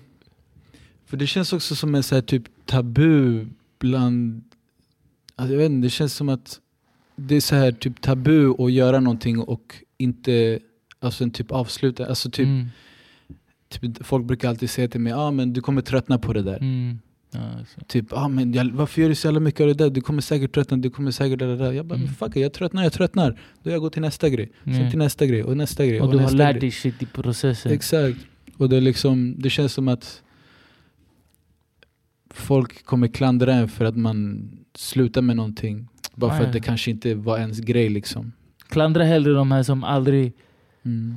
[1.07, 3.47] För det känns också som en så här, typ tabu
[3.79, 4.43] bland...
[5.37, 6.61] Alltså, jag vet inte, det känns som att
[7.17, 10.59] det är så här typ tabu att göra någonting och inte
[11.01, 12.07] alltså en typ avsluta.
[12.07, 12.67] Alltså typ, Mm.
[13.69, 16.57] typ, folk brukar alltid säga till mig ah, men du kommer tröttna på det där.
[16.57, 16.99] Mm.
[17.31, 17.89] Ja, exakt.
[17.89, 19.91] Typ, ah, men jag, varför gör du så jävla mycket av det där?
[19.91, 21.73] Du kommer säkert tröttna, du kommer säkert det där.
[21.73, 22.09] Jag bara, Mm.
[22.15, 23.41] fuck it, jag tröttnar, jag tröttnar.
[23.63, 24.51] Då jag går till nästa grej.
[24.65, 24.91] Sen Mm.
[24.91, 26.01] till nästa grej och nästa grej.
[26.01, 27.73] Och du har lärt dig shit i processen.
[27.73, 28.19] Exakt.
[28.57, 30.23] Och det, liksom, det känns som att
[32.37, 35.89] folk kommer klandra en för att man slutar med någonting.
[36.15, 36.47] Bara för Nej.
[36.47, 38.33] att det kanske inte var ens grej liksom.
[38.69, 40.33] Klandra hellre de här som aldrig
[40.85, 41.17] Mm.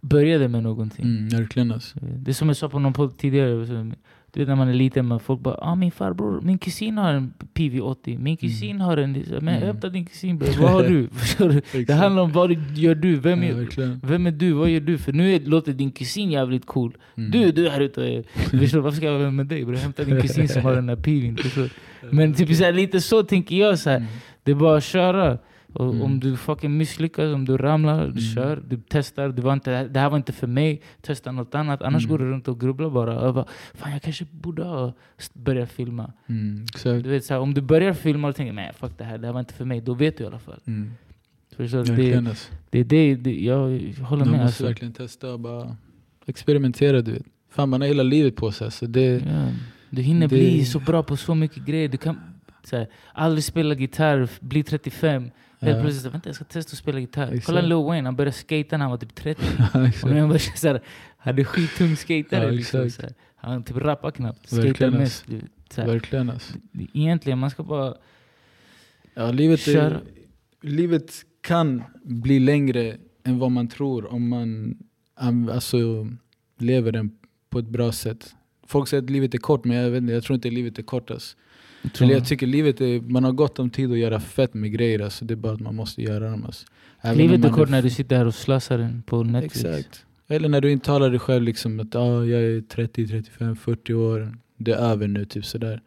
[0.00, 1.04] började med någonting.
[1.04, 1.98] Mm, verkligen alltså.
[2.00, 3.92] Det är som jag sa på någon podd tidigare.
[4.32, 7.12] Du vet när man är liten, man folk bara ah, min farbror, min kusin har
[7.12, 9.12] en PV80, min kusin har en...
[9.12, 9.62] Men Mm.
[9.62, 11.08] hämta din kusin bror, vad har du?
[11.86, 13.16] Det handlar om vad gör du?
[13.16, 14.52] Vem är, vem är du?
[14.52, 14.98] Vad gör du?
[14.98, 16.96] För nu är, låter din kusin jävligt cool.
[17.16, 17.30] Mm.
[17.30, 18.24] Du, du är här ute och.
[18.60, 18.80] Förstår?
[18.80, 19.74] Varför ska jag vara med dig bror?
[19.76, 21.36] Hämta din kusin som har den där PVn.
[22.10, 23.78] Men typ så här, lite så tänker jag.
[23.78, 23.96] Så här.
[23.96, 24.08] Mm.
[24.42, 25.38] Det är bara att köra.
[25.78, 26.02] Och Mm.
[26.02, 28.20] Om du fucking misslyckas, om du ramlar, du Mm.
[28.20, 29.28] kör, du testar.
[29.28, 31.82] Det, var inte, det här var inte för mig, testa något annat.
[31.82, 32.10] Annars Mm.
[32.10, 33.32] går du runt och grubblar bara.
[33.32, 34.92] Bara Fan jag kanske borde ha
[35.34, 36.12] börjat filma.
[36.26, 36.66] Mm.
[36.84, 39.26] Du vet, så här, om du börjar filma och tänker nej fuck det här, det
[39.26, 39.80] här var inte för mig.
[39.80, 40.60] Då vet du i alla fall.
[40.66, 40.90] Mm.
[41.56, 41.96] Förstår du?
[41.96, 42.52] Det, alltså.
[42.70, 44.26] det är det, det jag håller Man med.
[44.28, 44.64] måste Alltså.
[44.64, 45.76] verkligen testa och bara
[46.26, 47.22] experimentera du vet.
[47.50, 48.70] Fan man har hela livet på sig.
[48.70, 49.48] Så det, Ja,
[49.90, 51.88] du hinner Det- bli så bra på så mycket grejer.
[51.88, 52.16] Du kan
[52.64, 55.30] så här, aldrig spela gitarr, bli 35.
[55.60, 55.82] Helt Ja.
[55.82, 57.26] plötsligt, vänta jag ska testa att spela gitarr.
[57.28, 57.46] Exakt.
[57.46, 59.42] Kolla Lil Wayne, han började skata när han var typ 30.
[59.74, 60.80] Ja, Och nu är han bara såhär,
[61.18, 62.44] han är skittung skatare.
[62.44, 63.14] Ja, liksom, såhär.
[63.36, 65.24] Han typ rappar knappt, skatar Verkligen, mest.
[65.70, 65.88] såhär.
[65.88, 66.54] Verkligen alltså.
[66.94, 67.94] Egentligen, man ska bara...
[69.14, 69.84] Ja, livet, Köra.
[69.86, 70.00] är,
[70.62, 74.76] livet kan bli längre än vad man tror om man
[75.50, 76.08] alltså,
[76.58, 77.10] lever den
[77.50, 78.34] på ett bra sätt.
[78.66, 80.82] Folk säger att livet är kort, men jag, vet inte, jag tror inte livet är
[80.82, 81.10] kort.
[81.10, 81.36] Alltså.
[82.00, 85.00] Eller jag tycker livet är, man har gott om tid att göra fett med grejer.
[85.00, 85.24] Alltså.
[85.24, 86.44] Det är bara att man måste göra dem.
[86.44, 86.66] Alltså.
[87.14, 89.64] Livet är kort när du sitter här och slösar den på Netflix.
[89.64, 90.04] Exakt.
[90.28, 94.34] Eller när du intalar dig själv liksom att ah, jag är 30, 35, 40 år.
[94.56, 95.80] Det är över nu, typ sådär.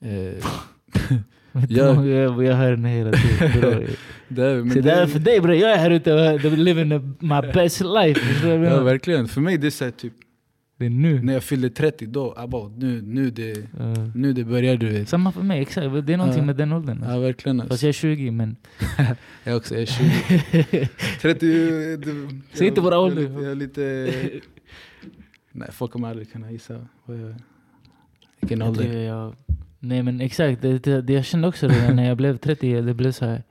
[0.00, 0.10] Eh,
[1.52, 1.92] Vet du Ja.
[1.92, 3.86] vad, jag, jag hör den hela tiden.
[4.28, 6.88] det är, Så det är för dig bre, jag är här ute och living
[7.18, 8.48] my best life.
[8.48, 9.28] Jag ja, verkligen.
[9.28, 10.12] För mig det är så här, typ,
[10.76, 11.22] Det är nu.
[11.22, 15.08] när jag fyllde 30, då, abo, nu, nu, det, Uh, nu det börjar du vet.
[15.08, 16.06] samma för mig, exakt.
[16.06, 16.46] Det är någonting Ja.
[16.46, 17.04] med den åldern.
[17.08, 17.58] Ja verkligen.
[17.60, 17.86] Fast Alltså.
[17.86, 18.56] jag är 20 men...
[19.44, 20.88] Jag också är 20.
[21.20, 21.46] 30,
[21.96, 23.22] du, Säg inte våra jag- ålder.
[23.22, 24.12] Jag, jag är lite...
[25.52, 27.34] Nej, folk kommer aldrig kunna gissa vad jag,
[28.40, 28.82] vilken Jag ålder.
[28.82, 29.34] tycker jag,
[29.80, 32.94] nej men exakt, det, det, det jag kände också det när jag blev 30, det
[32.94, 33.42] blev så här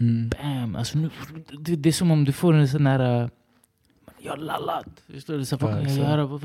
[0.00, 0.28] Mm.
[0.28, 0.76] bam.
[0.76, 1.10] Alltså nu,
[1.60, 3.30] det, det är som om du får en sån här...
[4.20, 4.86] Jag har lallat.
[5.14, 5.44] Förstår du?
[5.44, 6.38] Så vad kan jag göra?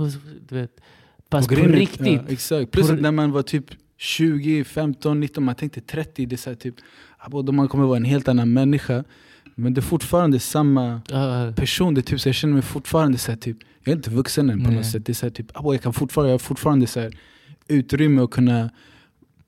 [0.50, 0.72] Du vet.
[1.32, 2.08] Fast på är- riktigt.
[2.08, 2.72] Ja, exakt.
[2.72, 3.66] Plus På när man var typ
[3.98, 6.76] 20, 15, 19, man tänkte 30, det är så här typ,
[7.44, 9.04] då man kommer vara en helt annan människa.
[9.56, 11.94] Men det är fortfarande samma Ja, person.
[11.94, 14.50] Det är typ så jag känner mig fortfarande så här, typ, jag är inte vuxen
[14.50, 14.78] än på Nej.
[14.78, 15.06] något sätt.
[15.06, 17.18] Det är så här, typ, jag, kan fortfarande, jag har fortfarande så här,
[17.68, 18.70] utrymme att kunna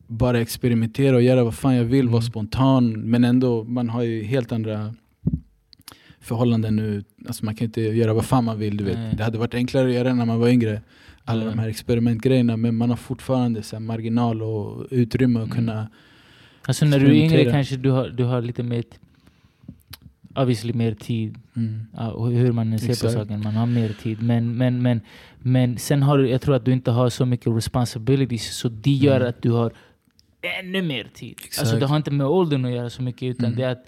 [0.08, 2.30] bara experimentera och göra vad fan jag vill, vara Mm.
[2.32, 2.92] spontan.
[2.92, 4.94] Men ändå, man har ju helt andra
[6.26, 7.04] förhållanden nu.
[7.28, 8.78] Alltså man kan inte göra vad fan man vill.
[8.78, 8.98] Du vet.
[8.98, 9.14] Nej.
[9.18, 10.82] Det hade varit enklare att göra när man var yngre.
[11.26, 11.50] Alla Ja.
[11.50, 12.58] de här experimentgrejerna.
[12.58, 15.56] Men man har fortfarande så marginal och utrymme att Mm.
[15.56, 15.88] kunna...
[16.68, 18.84] Alltså när du är yngre kanske du har, du har lite mer...
[20.36, 21.38] Obviously mer tid.
[21.56, 21.86] Mm.
[22.14, 23.14] Och hur man ser Exakt.
[23.14, 23.42] på saken.
[23.44, 24.22] Man har mer tid.
[24.22, 25.02] Men, men, men,
[25.40, 28.56] men sen har du, jag tror att du inte har så mycket responsibilities.
[28.56, 29.30] Så det gör Mm.
[29.30, 29.72] att du har
[30.62, 31.36] ännu mer tid.
[31.44, 31.80] Alltså Exakt.
[31.80, 33.24] det har inte med åldern att göra så mycket.
[33.24, 33.58] Utan Mm.
[33.58, 33.86] det är att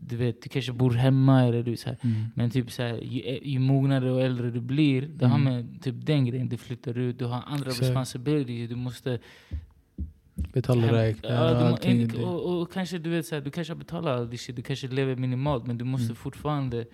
[0.00, 1.98] du vet, du kanske bor hemma eller du så här.
[2.02, 2.14] Mm.
[2.34, 5.54] Men typ så här, ju, ju mognare och äldre du blir, det har Mm.
[5.54, 6.48] med typ den grejen.
[6.48, 7.82] Du flyttar ut, du har andra Exakt.
[7.82, 8.68] responsibilities.
[8.68, 9.18] Du måste...
[10.52, 12.24] Betala räkningar Ja, och allting.
[12.24, 15.16] och, och kanske du vet så här, du kanske all this shit, du kanske lever
[15.16, 16.16] minimalt men du måste Mm.
[16.16, 16.84] fortfarande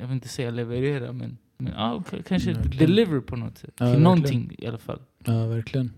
[0.00, 2.78] jag vill inte säga leverera men, men ja, kanske Verkligen.
[2.78, 3.74] deliver på något sätt.
[3.78, 5.00] Ja, någonting i alla fall.
[5.24, 5.92] Ja, verkligen.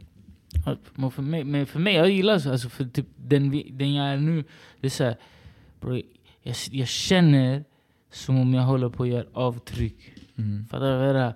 [0.66, 3.94] Ja, Men för mig, men för mig jag gillar så, alltså för typ den, den
[3.94, 4.44] jag är nu,
[4.80, 5.16] det är så här,
[5.80, 6.00] bro,
[6.42, 7.64] jag, jag känner
[8.10, 10.12] som om jag håller på att göra avtryck.
[10.38, 10.66] Mm.
[10.66, 11.34] Fattar du vad jag menar?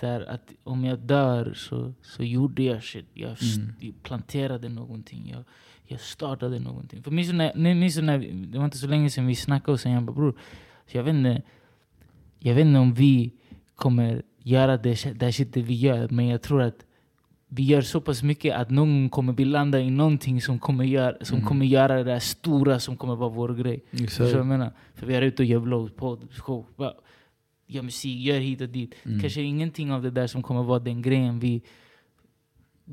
[0.00, 3.06] Så här, att om jag dör så, så gjorde jag shit.
[3.14, 3.94] Jag Mm.
[4.02, 5.30] planterade någonting.
[5.34, 5.44] Jag,
[5.86, 7.02] jag startade någonting.
[7.02, 8.18] För minns när, minns när
[8.52, 10.38] det var inte så länge sedan vi snackade och sen jag bara bror,
[10.86, 11.42] jag vet inte,
[12.38, 13.32] jag vet inte om vi
[13.74, 16.84] kommer göra det, det här shitet vi gör, men jag tror att
[17.48, 21.16] vi gör så pass mycket att någon kommer vi landa i någonting som kommer göra,
[21.24, 21.48] som Mm.
[21.48, 23.84] kommer göra det där stora som kommer vara vår grej.
[23.92, 24.30] Exakt.
[24.32, 24.72] jag menar?
[24.94, 26.66] För vi är ute och gör vlogg, podd, show,
[27.66, 28.94] gör musik, gör hit och dit.
[29.04, 29.20] Mm.
[29.20, 31.62] Kanske ingenting av det där som kommer vara den grejen vi...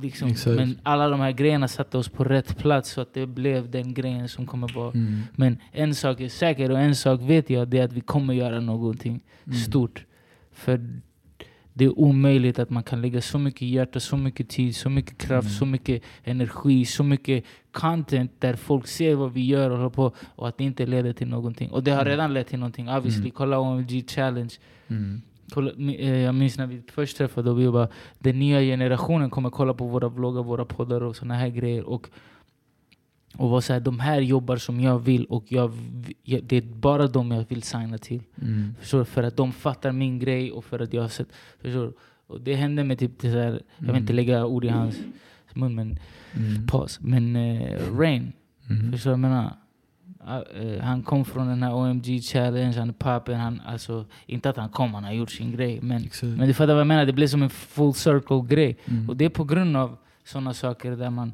[0.01, 0.55] Liksom, Exakt.
[0.55, 3.93] men alla de här grejerna satte oss på rätt plats så att det blev den
[3.93, 4.91] grejen som kommer vara...
[4.91, 5.21] Mm.
[5.35, 8.33] Men en sak är säker och en sak vet jag, det är att vi kommer
[8.33, 9.57] göra någonting Mm.
[9.57, 10.05] stort.
[10.51, 11.01] För
[11.77, 15.17] det är omöjligt att man kan lägga så mycket hjärta, så mycket tid, så mycket
[15.17, 15.57] kraft, Mm.
[15.59, 20.11] så mycket energi, så mycket content där folk ser vad vi gör och håller på
[20.35, 21.71] och att det inte leder till någonting.
[21.71, 22.09] Och det har Mm.
[22.11, 22.89] redan lett till någonting.
[22.89, 23.31] Obviously, Mm.
[23.31, 24.53] kolla OMG challenge.
[24.87, 25.21] Mm.
[25.53, 27.87] Kolla, eh, jag minns när vi först träffade och vi bara
[28.19, 31.83] den nya generationen kommer kolla på våra vloggar, våra poddar och såna här grejer.
[31.83, 32.07] Och,
[33.37, 35.71] och vara såhär, de här jobbar som jag vill och jag,
[36.23, 38.21] jag, det är bara de jag vill signa till.
[38.41, 38.75] Mm.
[38.79, 39.03] Förstår?
[39.03, 41.27] För att de fattar min grej och för att jag har sett...
[41.61, 41.93] Förstår?
[42.27, 44.15] Och det hände med typ det här, jag vill inte Mm.
[44.15, 44.97] lägga ord i hans
[45.53, 45.99] mun men
[46.33, 46.67] Mm.
[46.67, 46.99] paus.
[47.01, 48.33] Men eh, Rain,
[48.69, 48.91] Mm.
[48.91, 49.55] förstår du vad jag menar?
[50.55, 54.57] Eh, han kom från den här OMG challenge, han är pappen, han, alltså, inte att
[54.57, 55.79] han kom, han har gjort sin grej.
[55.81, 58.77] Men, men du fattar vad jag menar, det blev som en full circle grej.
[58.85, 59.09] Mm.
[59.09, 61.31] Och det är på grund av sådana saker där man...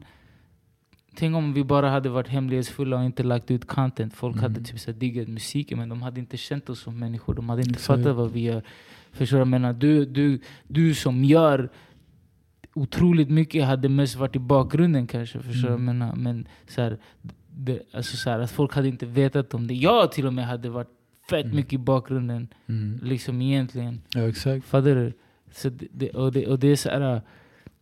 [1.16, 4.14] Tänk om vi bara hade varit hemlighetsfulla och inte lagt ut content.
[4.14, 4.43] Folk Mm.
[4.43, 7.34] hade typ så diggat musiken men de hade inte känt oss som människor.
[7.34, 8.01] De hade inte Exakt.
[8.03, 8.64] fattat vad vi gör.
[9.12, 9.74] Förstår du vad jag menar?
[9.74, 11.70] Du, du, du som gör
[12.74, 15.39] otroligt mycket hade mest varit i bakgrunden kanske.
[15.39, 15.97] Förstår du vad jag Mm.
[15.99, 16.16] menar?
[16.16, 16.97] Men så här,
[17.55, 19.74] det, alltså så här, att folk hade inte vetat om det.
[19.74, 20.89] Jag till och med hade varit
[21.30, 21.55] fett Mm.
[21.55, 22.47] mycket i bakgrunden.
[22.68, 22.99] Mm.
[23.03, 24.01] Liksom egentligen.
[24.16, 24.66] Ja, exakt.
[24.66, 25.14] Fattar du?
[25.51, 27.22] Så det, och, det, och det är så här,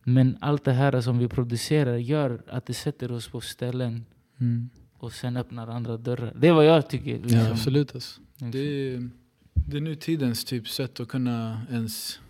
[0.04, 4.04] men allt det här som vi producerar gör att det sätter oss på ställen
[4.40, 4.70] Mm.
[4.92, 6.32] och sen öppnar andra dörrar.
[6.40, 7.18] Det är vad jag tycker.
[7.18, 7.38] Liksom.
[7.38, 7.94] Ja, absolut.
[7.94, 8.20] Alltså.
[8.30, 8.50] Liksom.
[8.50, 9.10] Det, är,
[9.54, 12.20] det är nu tidens typ sätt att kunna ens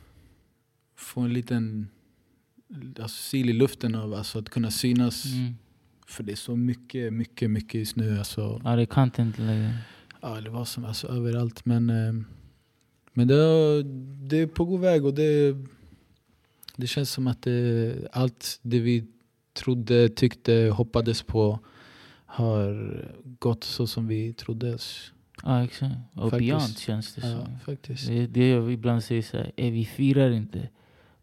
[0.97, 1.89] få en liten
[3.01, 5.25] alltså, sil i luften av alltså, att kunna synas.
[5.27, 5.55] Mm.
[6.07, 8.19] För det är så mycket, mycket, mycket just nu.
[8.19, 9.79] Alltså, Ja, det är content läge.
[10.21, 11.65] ja, eller vad som alltså, överallt.
[11.65, 12.13] Men, eh,
[13.13, 13.83] men det, är-
[14.29, 15.57] det är på god väg och det,
[16.81, 19.05] det känns som att det, allt det vi
[19.55, 21.59] trodde, tyckte, hoppades på
[22.27, 23.05] har
[23.39, 24.79] gått så som vi trodde.
[25.45, 25.95] Ja, exakt.
[26.15, 26.49] Och Faktiskt.
[26.51, 27.59] beyond känns det Ja, som.
[27.59, 28.07] faktiskt.
[28.07, 30.69] Det, det jag ibland säger såhär, eh, vi firar inte.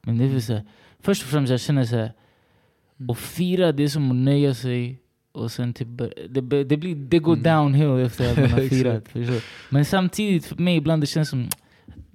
[0.02, 0.64] Men det är väl såhär,
[1.00, 2.12] först och främst jag känner såhär,
[3.00, 3.10] Mm.
[3.10, 5.02] att fira det är som att nöja sig
[5.32, 7.44] och sen typ, det, det, blir, det går Mm.
[7.44, 9.04] downhill efter att man har firat.
[9.70, 11.50] Men samtidigt för mig ibland det känns som,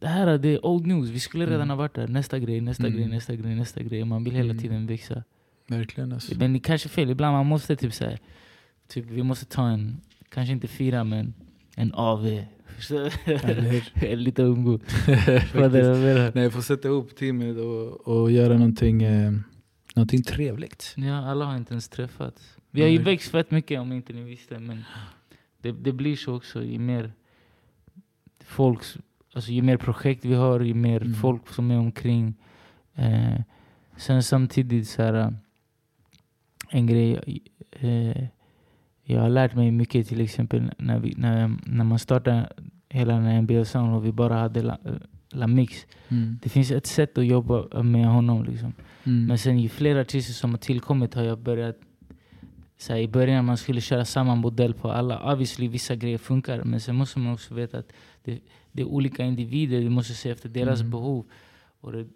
[0.03, 1.69] det här det är old news, vi skulle redan Mm.
[1.71, 2.09] ha varit där.
[2.09, 2.97] Nästa grej, nästa Mm.
[2.99, 4.05] grej, nästa grej, nästa grej.
[4.05, 4.63] Man vill hela Mm.
[4.63, 5.23] tiden växa.
[5.67, 6.35] Verkligen alltså.
[6.39, 8.19] Men det kanske är fel, ibland man måste typ såhär,
[8.89, 9.97] typ, vi måste ta en,
[10.29, 11.35] kanske inte fira men
[11.77, 12.45] en AV.
[14.17, 14.81] Lite umgås.
[15.55, 16.33] Vad det jag menar.
[16.35, 19.33] Nej, får sätta ihop teamet och, och göra någonting, eh,
[19.95, 20.95] någonting trevligt.
[20.97, 22.57] Ja, alla har inte ens träffats.
[22.71, 24.59] Vi har ju växt fett mycket om inte ni visste.
[24.59, 24.85] Men
[25.61, 27.13] det, det blir så också ju mer
[28.45, 28.81] folk,
[29.35, 31.15] alltså ju mer projekt vi har, ju mer Mm.
[31.15, 32.35] folk som är omkring.
[32.95, 33.41] Eh,
[33.97, 35.31] sen samtidigt så här, eh,
[36.71, 38.27] en grej eh,
[39.05, 42.53] jag har lärt mig mycket till exempel när, vi, när, när man startade
[42.89, 44.79] hela den här NBL Sound och vi bara hade La,
[45.31, 45.87] La Mix.
[46.09, 46.39] Mm.
[46.43, 48.73] Det finns ett sätt att jobba med honom liksom.
[49.05, 49.27] Mm.
[49.27, 51.77] Men sen ju fler artister som har tillkommit har jag börjat
[52.79, 55.33] så här, I början man skulle köra samma modell på alla.
[55.33, 57.93] Obviously vissa grejer funkar men sen måste man också veta att
[58.25, 58.41] det,
[58.73, 59.81] det är olika individer.
[59.81, 60.91] Du måste se efter deras Mm.
[60.91, 61.27] behov.
[61.81, 62.07] Och det,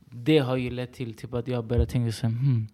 [0.00, 2.68] det har ju lett till typ att jag börjat tänka så hmm,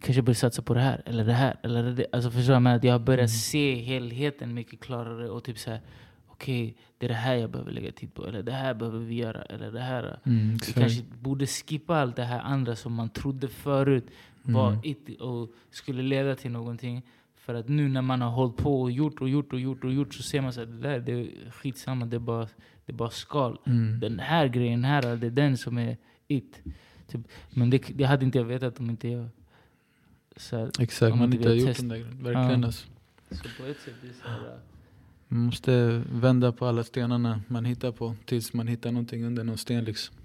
[0.00, 1.56] kanske börja satsa på det här eller det här.
[1.62, 2.06] Eller det.
[2.12, 2.68] Alltså förstår du?
[2.68, 3.28] Att jag har börjat Mm.
[3.28, 5.80] se helheten mycket klarare och typ så här,
[6.26, 8.26] okej det är det här jag behöver lägga tid på.
[8.26, 9.42] Eller det här behöver vi göra.
[9.42, 10.18] Eller det här.
[10.24, 14.06] Mm, Vi kanske borde skippa allt det här andra som man trodde förut
[14.42, 14.80] var Mm.
[14.84, 17.02] it och skulle leda till någonting.
[17.44, 19.92] För att nu när man har hållit på och gjort och gjort och gjort och
[19.92, 22.48] gjort så ser man att det där det är skitsamma, det är bara,
[22.86, 23.58] det är bara skal.
[23.66, 24.00] Mm.
[24.00, 25.96] Den här grejen här, det är den som är
[26.28, 26.60] it.
[27.06, 27.20] Typ.
[27.50, 29.28] Men det, det hade inte jag vetat om inte jag...
[30.36, 31.98] Så, Exakt, om man inte har gjort test- den där.
[31.98, 32.66] Verkligen Ja.
[32.66, 32.88] alltså.
[33.30, 34.58] så på ett sätt, det är så här,
[35.28, 39.58] Man måste vända på alla stenarna man hittar på tills man hittar någonting under någon
[39.58, 40.16] sten liksom.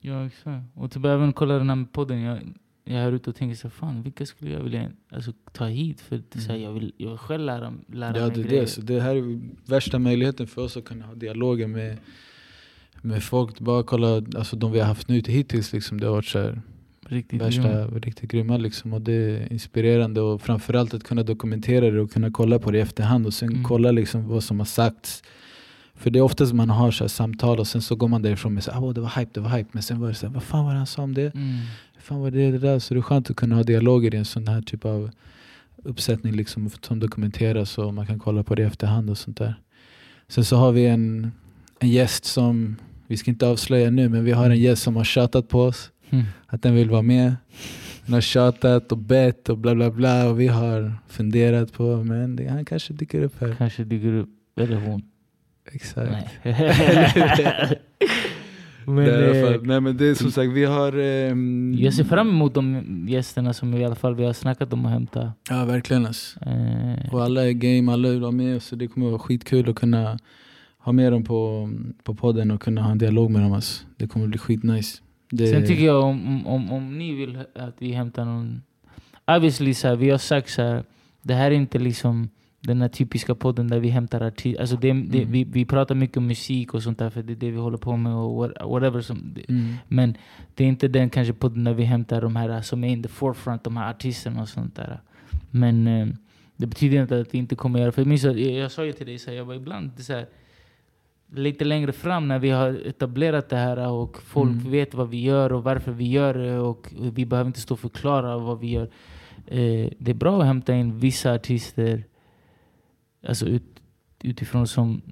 [0.00, 0.64] Ja exakt.
[0.74, 2.20] Och typ även kolla den här podden.
[2.20, 2.38] Jag,
[2.84, 6.00] jag är ute och tänker så här, fan vilka skulle jag vilja alltså, ta hit?
[6.00, 6.62] För det, så här, Mm.
[6.62, 8.60] jag, vill, jag vill själv lära, lära Ja, mig det, grejer.
[8.60, 11.96] det, så det här är värsta möjligheten för oss att kunna ha dialoger med,
[13.02, 13.58] med folk.
[13.60, 15.72] Bara kolla alltså, de vi har haft nu till hittills.
[15.72, 16.62] Liksom, det har varit så här,
[17.08, 18.04] Riktigt värsta, grymt.
[18.04, 18.56] riktigt grymma.
[18.56, 22.70] Liksom, och det är inspirerande och framförallt att kunna dokumentera det och kunna kolla på
[22.70, 23.64] det i efterhand och sen Mm.
[23.64, 25.22] kolla liksom, vad som har sagts.
[26.00, 28.64] För det är oftast man har så samtal och sen så går man därifrån med
[28.64, 29.68] så här, "Ah, det var hype, det var hype.
[29.72, 31.34] Men sen var det så här, vad fan var det han sa om det?
[31.34, 31.58] Mm.
[31.98, 32.78] fan var det det där?
[32.78, 35.10] Så det är skönt att kunna ha dialoger i en sån här typ av
[35.84, 39.54] uppsättning liksom, som dokumenteras och man kan kolla på det i efterhand och sånt där.
[40.28, 41.32] Sen så har vi en,
[41.78, 42.76] en gäst som,
[43.06, 45.90] vi ska inte avslöja nu, men vi har en gäst som har tjatat på oss
[46.12, 46.24] Mm.
[46.46, 47.36] att den vill vara med.
[48.06, 52.36] Den har tjatat och bett och bla bla bla och vi har funderat på, men
[52.36, 53.54] det, han kanske dyker upp här.
[53.58, 54.28] Kanske dyker upp,
[54.60, 55.02] eller hon.
[55.72, 56.10] Exakt.
[56.42, 56.54] Nej.
[58.86, 60.92] Men, eh, fall, nej men det är som sagt, vi har...
[60.98, 64.86] ehm, jag ser fram emot de gästerna som i alla fall vi har snackat om
[64.86, 65.32] att hämta.
[65.50, 66.40] Ja verkligen alltså.
[66.44, 68.62] Eh, Och alla är game, alla vill vara med.
[68.62, 70.18] Så det kommer vara skitkul att kunna
[70.78, 71.70] ha med dem på,
[72.04, 73.52] på podden och kunna ha en dialog med dem.
[73.52, 73.84] Alltså.
[73.96, 75.02] Det kommer bli skitnice.
[75.30, 78.62] Det, Sen tycker jag om, om, om, om ni vill att vi hämtar någon...
[79.36, 80.84] Obviously, så här, vi har sagt så här,
[81.22, 82.28] det här är inte liksom
[82.60, 84.60] den här typiska podden där vi hämtar artister.
[84.60, 85.32] Alltså det, det, Mm.
[85.32, 87.78] vi, vi pratar mycket om musik och sånt där, för det är det vi håller
[87.78, 89.00] på med och what- whatever.
[89.00, 89.74] Som, Mm.
[89.88, 90.16] Men
[90.54, 93.08] det är inte den kanske podden där vi hämtar de här som är in the
[93.08, 95.00] forefront, de här artisterna och sånt där.
[95.50, 96.08] Men eh,
[96.56, 97.92] det betyder inte att vi inte kommer göra...
[97.92, 100.12] För jag, minns jag, jag sa ju till dig, så här, jag var ibland så
[100.12, 100.26] här,
[101.34, 104.70] lite längre fram när vi har etablerat det här och folk Mm.
[104.70, 107.80] vet vad vi gör och varför vi gör det och vi behöver inte stå och
[107.80, 108.90] förklara vad vi gör.
[109.46, 112.04] Eh, det är bra att hämta in vissa artister
[113.26, 113.62] alltså ut,
[114.22, 115.02] utifrån som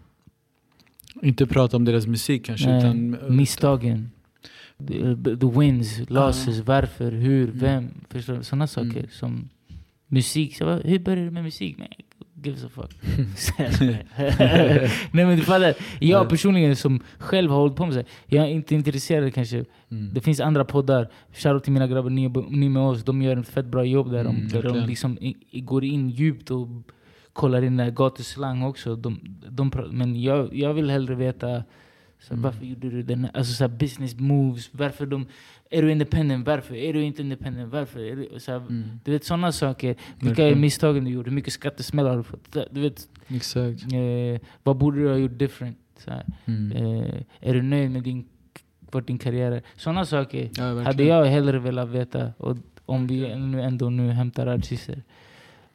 [1.22, 2.66] Inte prata om deras musik kanske.
[2.68, 4.10] Nej, utan, misstagen.
[4.88, 7.58] The, the wins, losses, varför, hur, Mm.
[7.58, 7.88] vem.
[8.10, 8.42] Förstår du?
[8.42, 9.06] Sådana saker Mm.
[9.10, 9.48] som
[10.06, 10.56] musik.
[10.56, 11.78] Så, hur började du med musik?
[11.78, 11.88] Man,
[12.42, 12.90] gives a fuck.
[15.12, 15.74] Nej men du fattar.
[16.00, 18.04] Jag personligen som själv har hållit på med det.
[18.36, 19.64] Jag är inte intresserad kanske.
[19.90, 20.14] Mm.
[20.14, 21.08] Det finns andra poddar.
[21.32, 23.04] Shoutout till mina grabbar, ni, ni med oss.
[23.04, 24.24] De gör ett fett bra jobb där.
[24.24, 26.68] De, Mm, där de liksom i, går in djupt och
[27.38, 28.96] kollar in gatuslang också.
[28.96, 29.20] De,
[29.50, 31.64] de, men jag, jag vill hellre veta
[32.20, 32.42] så Mm.
[32.42, 33.30] varför gjorde du den här?
[33.36, 34.68] Alltså så business moves.
[34.72, 35.26] Varför de,
[35.70, 36.46] är du independent?
[36.46, 36.74] Varför?
[36.74, 37.72] Är du inte independent?
[37.72, 38.00] Varför?
[38.00, 38.82] Är du, så Mm.
[39.04, 39.96] Du vet sådana saker.
[40.20, 41.30] Vilka är misstagen du gjorde?
[41.30, 42.56] Hur mycket skattesmällar har du fått?
[42.70, 43.82] Du vet, Exakt.
[43.92, 45.78] eh, vad borde du ha gjort different?
[45.98, 46.10] Så.
[46.44, 46.72] Mm.
[46.72, 48.24] Eh, är du nöjd med din,
[48.92, 49.62] vart din karriär är?
[49.76, 52.32] Sådana saker Ja, hade jag hellre velat veta.
[52.38, 55.02] Och om vi nu ändå nu hämtar artister.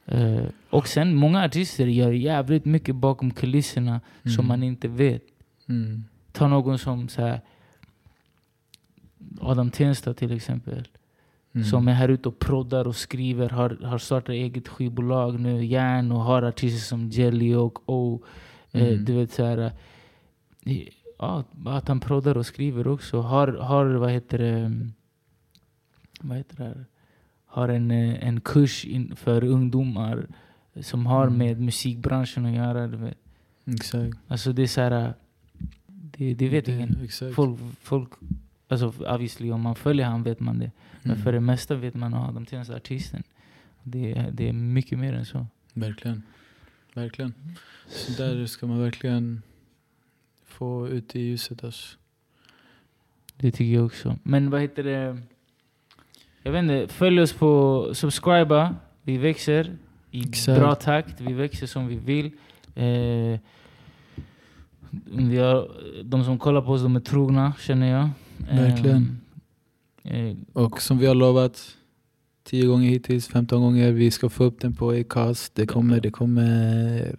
[0.05, 4.47] Eh, och sen, många artister gör jävligt mycket bakom kulisserna som Mm.
[4.47, 5.23] man inte vet.
[5.69, 6.03] Mm.
[6.31, 7.41] Ta någon som så här,
[9.41, 10.87] Adam Tensta till exempel.
[11.55, 11.65] Mm.
[11.65, 16.11] Som är här ute och proddar och skriver, har, har startat eget skivbolag nu, Järn
[16.11, 18.23] och har artister som Jelly och O.
[18.71, 19.05] Eh, Mm.
[19.05, 19.71] du vet så här,
[20.65, 20.87] eh,
[21.19, 23.19] ja, att han proddar och skriver också.
[23.21, 24.93] Har, har vad heter det, mm,
[26.21, 26.85] vad heter det här?
[27.53, 30.27] Har en, eh, en kurs in för ungdomar
[30.81, 31.37] som har Mm.
[31.37, 32.87] med musikbranschen att göra.
[32.87, 33.17] Du vet.
[33.65, 34.17] Exakt.
[34.27, 35.13] Alltså det är så här,
[35.87, 36.97] det, det vet ingen.
[37.03, 37.35] Exakt.
[37.35, 38.09] Folk, folk,
[38.67, 40.71] alltså obviously om man följer han vet man det.
[41.01, 41.23] Men Mm.
[41.23, 43.23] för det mesta vet man att de senaste artisten.
[43.83, 45.45] Det, är- det är mycket mer än så.
[45.73, 46.23] Verkligen.
[46.93, 47.33] Verkligen.
[47.87, 49.41] Så där ska man verkligen
[50.45, 51.63] få ut i ljuset.
[51.63, 51.97] Alltså.
[53.37, 54.17] Det tycker jag också.
[54.23, 55.17] Men vad heter det?
[56.43, 58.75] Jag vet inte, följ oss på subscriba.
[59.03, 59.77] Vi växer
[60.11, 60.59] i Exakt.
[60.59, 61.21] bra takt.
[61.21, 62.25] Vi växer som vi vill.
[62.75, 63.39] Eh,
[65.05, 65.67] vi har,
[66.03, 68.09] de som kollar på oss, de är trogna känner jag.
[68.51, 69.19] Eh, Verkligen.
[70.03, 71.77] Eh, Och som vi har lovat
[72.43, 75.55] 10 gånger hittills, 15 gånger, vi ska få upp den på Acast.
[75.55, 77.15] Det kommer, det kommer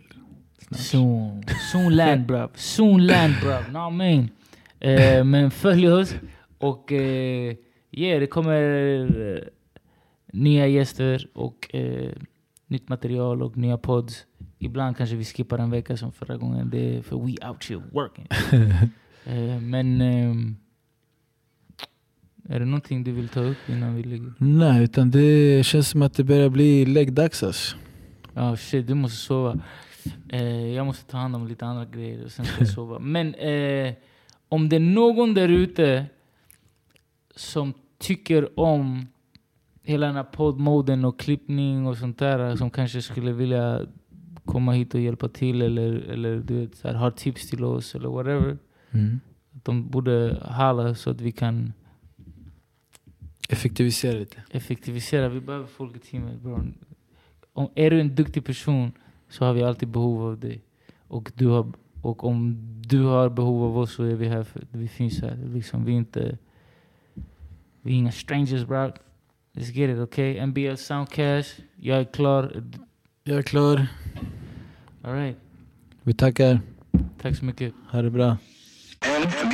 [0.69, 0.81] snart.
[0.81, 1.45] Soon.
[1.73, 2.49] Soon land bruv.
[2.55, 3.73] Soon land bruv.
[3.73, 4.29] What I mean?
[4.81, 6.15] Eh, men följ oss.
[6.59, 7.55] Och eh,
[8.01, 8.61] yeah, det kommer
[9.13, 9.43] eh,
[10.33, 12.13] nya gäster och eh,
[12.67, 14.27] nytt material och nya pods.
[14.59, 16.71] Ibland kanske vi skippar en vecka som förra gången.
[16.71, 18.29] Det är för we out here working.
[19.25, 20.57] eh, men ehm,
[22.49, 24.33] är det någonting du vill ta upp innan vi lägger?
[24.39, 27.77] Nej, utan det känns som att det börjar bli läggdags alltså.
[28.35, 29.61] Ja shit, du måste sova.
[30.29, 32.99] Eh, jag måste ta hand om lite andra grejer och sen ska jag sova.
[32.99, 33.95] Men eh,
[34.49, 36.07] om det är någon där ute
[37.37, 39.07] som tycker om
[39.83, 43.87] hela den här poddmoden och klippning och sånt där som kanske skulle vilja
[44.45, 47.95] komma hit och hjälpa till eller, eller du vet, så här, har tips till oss
[47.95, 48.59] eller whatever.
[48.91, 49.21] Mm.
[49.51, 51.73] De borde hala så att vi kan
[53.49, 54.43] Effektivisera lite.
[54.51, 55.29] effektivisera.
[55.29, 56.39] Vi behöver folk i teamet.
[57.53, 58.93] Om, är du en duktig person
[59.29, 60.63] så har vi alltid behov av dig.
[61.09, 61.73] Och, du har,
[62.03, 64.43] och om du har behov av oss så är vi här.
[64.43, 65.37] För, vi finns här.
[65.55, 66.39] Liksom, vi inte...
[67.85, 68.93] Vi är inga strangers bro.
[69.55, 70.47] Let's get it, okay?
[70.47, 71.57] NBL Soundcast.
[71.77, 72.65] Jag är klar.
[73.25, 73.87] Jag är klar.
[75.03, 75.37] Alright.
[76.03, 76.61] Vi tackar.
[77.23, 77.75] Tack så mycket.
[77.91, 78.37] Ha det bra.
[79.27, 79.54] NBL.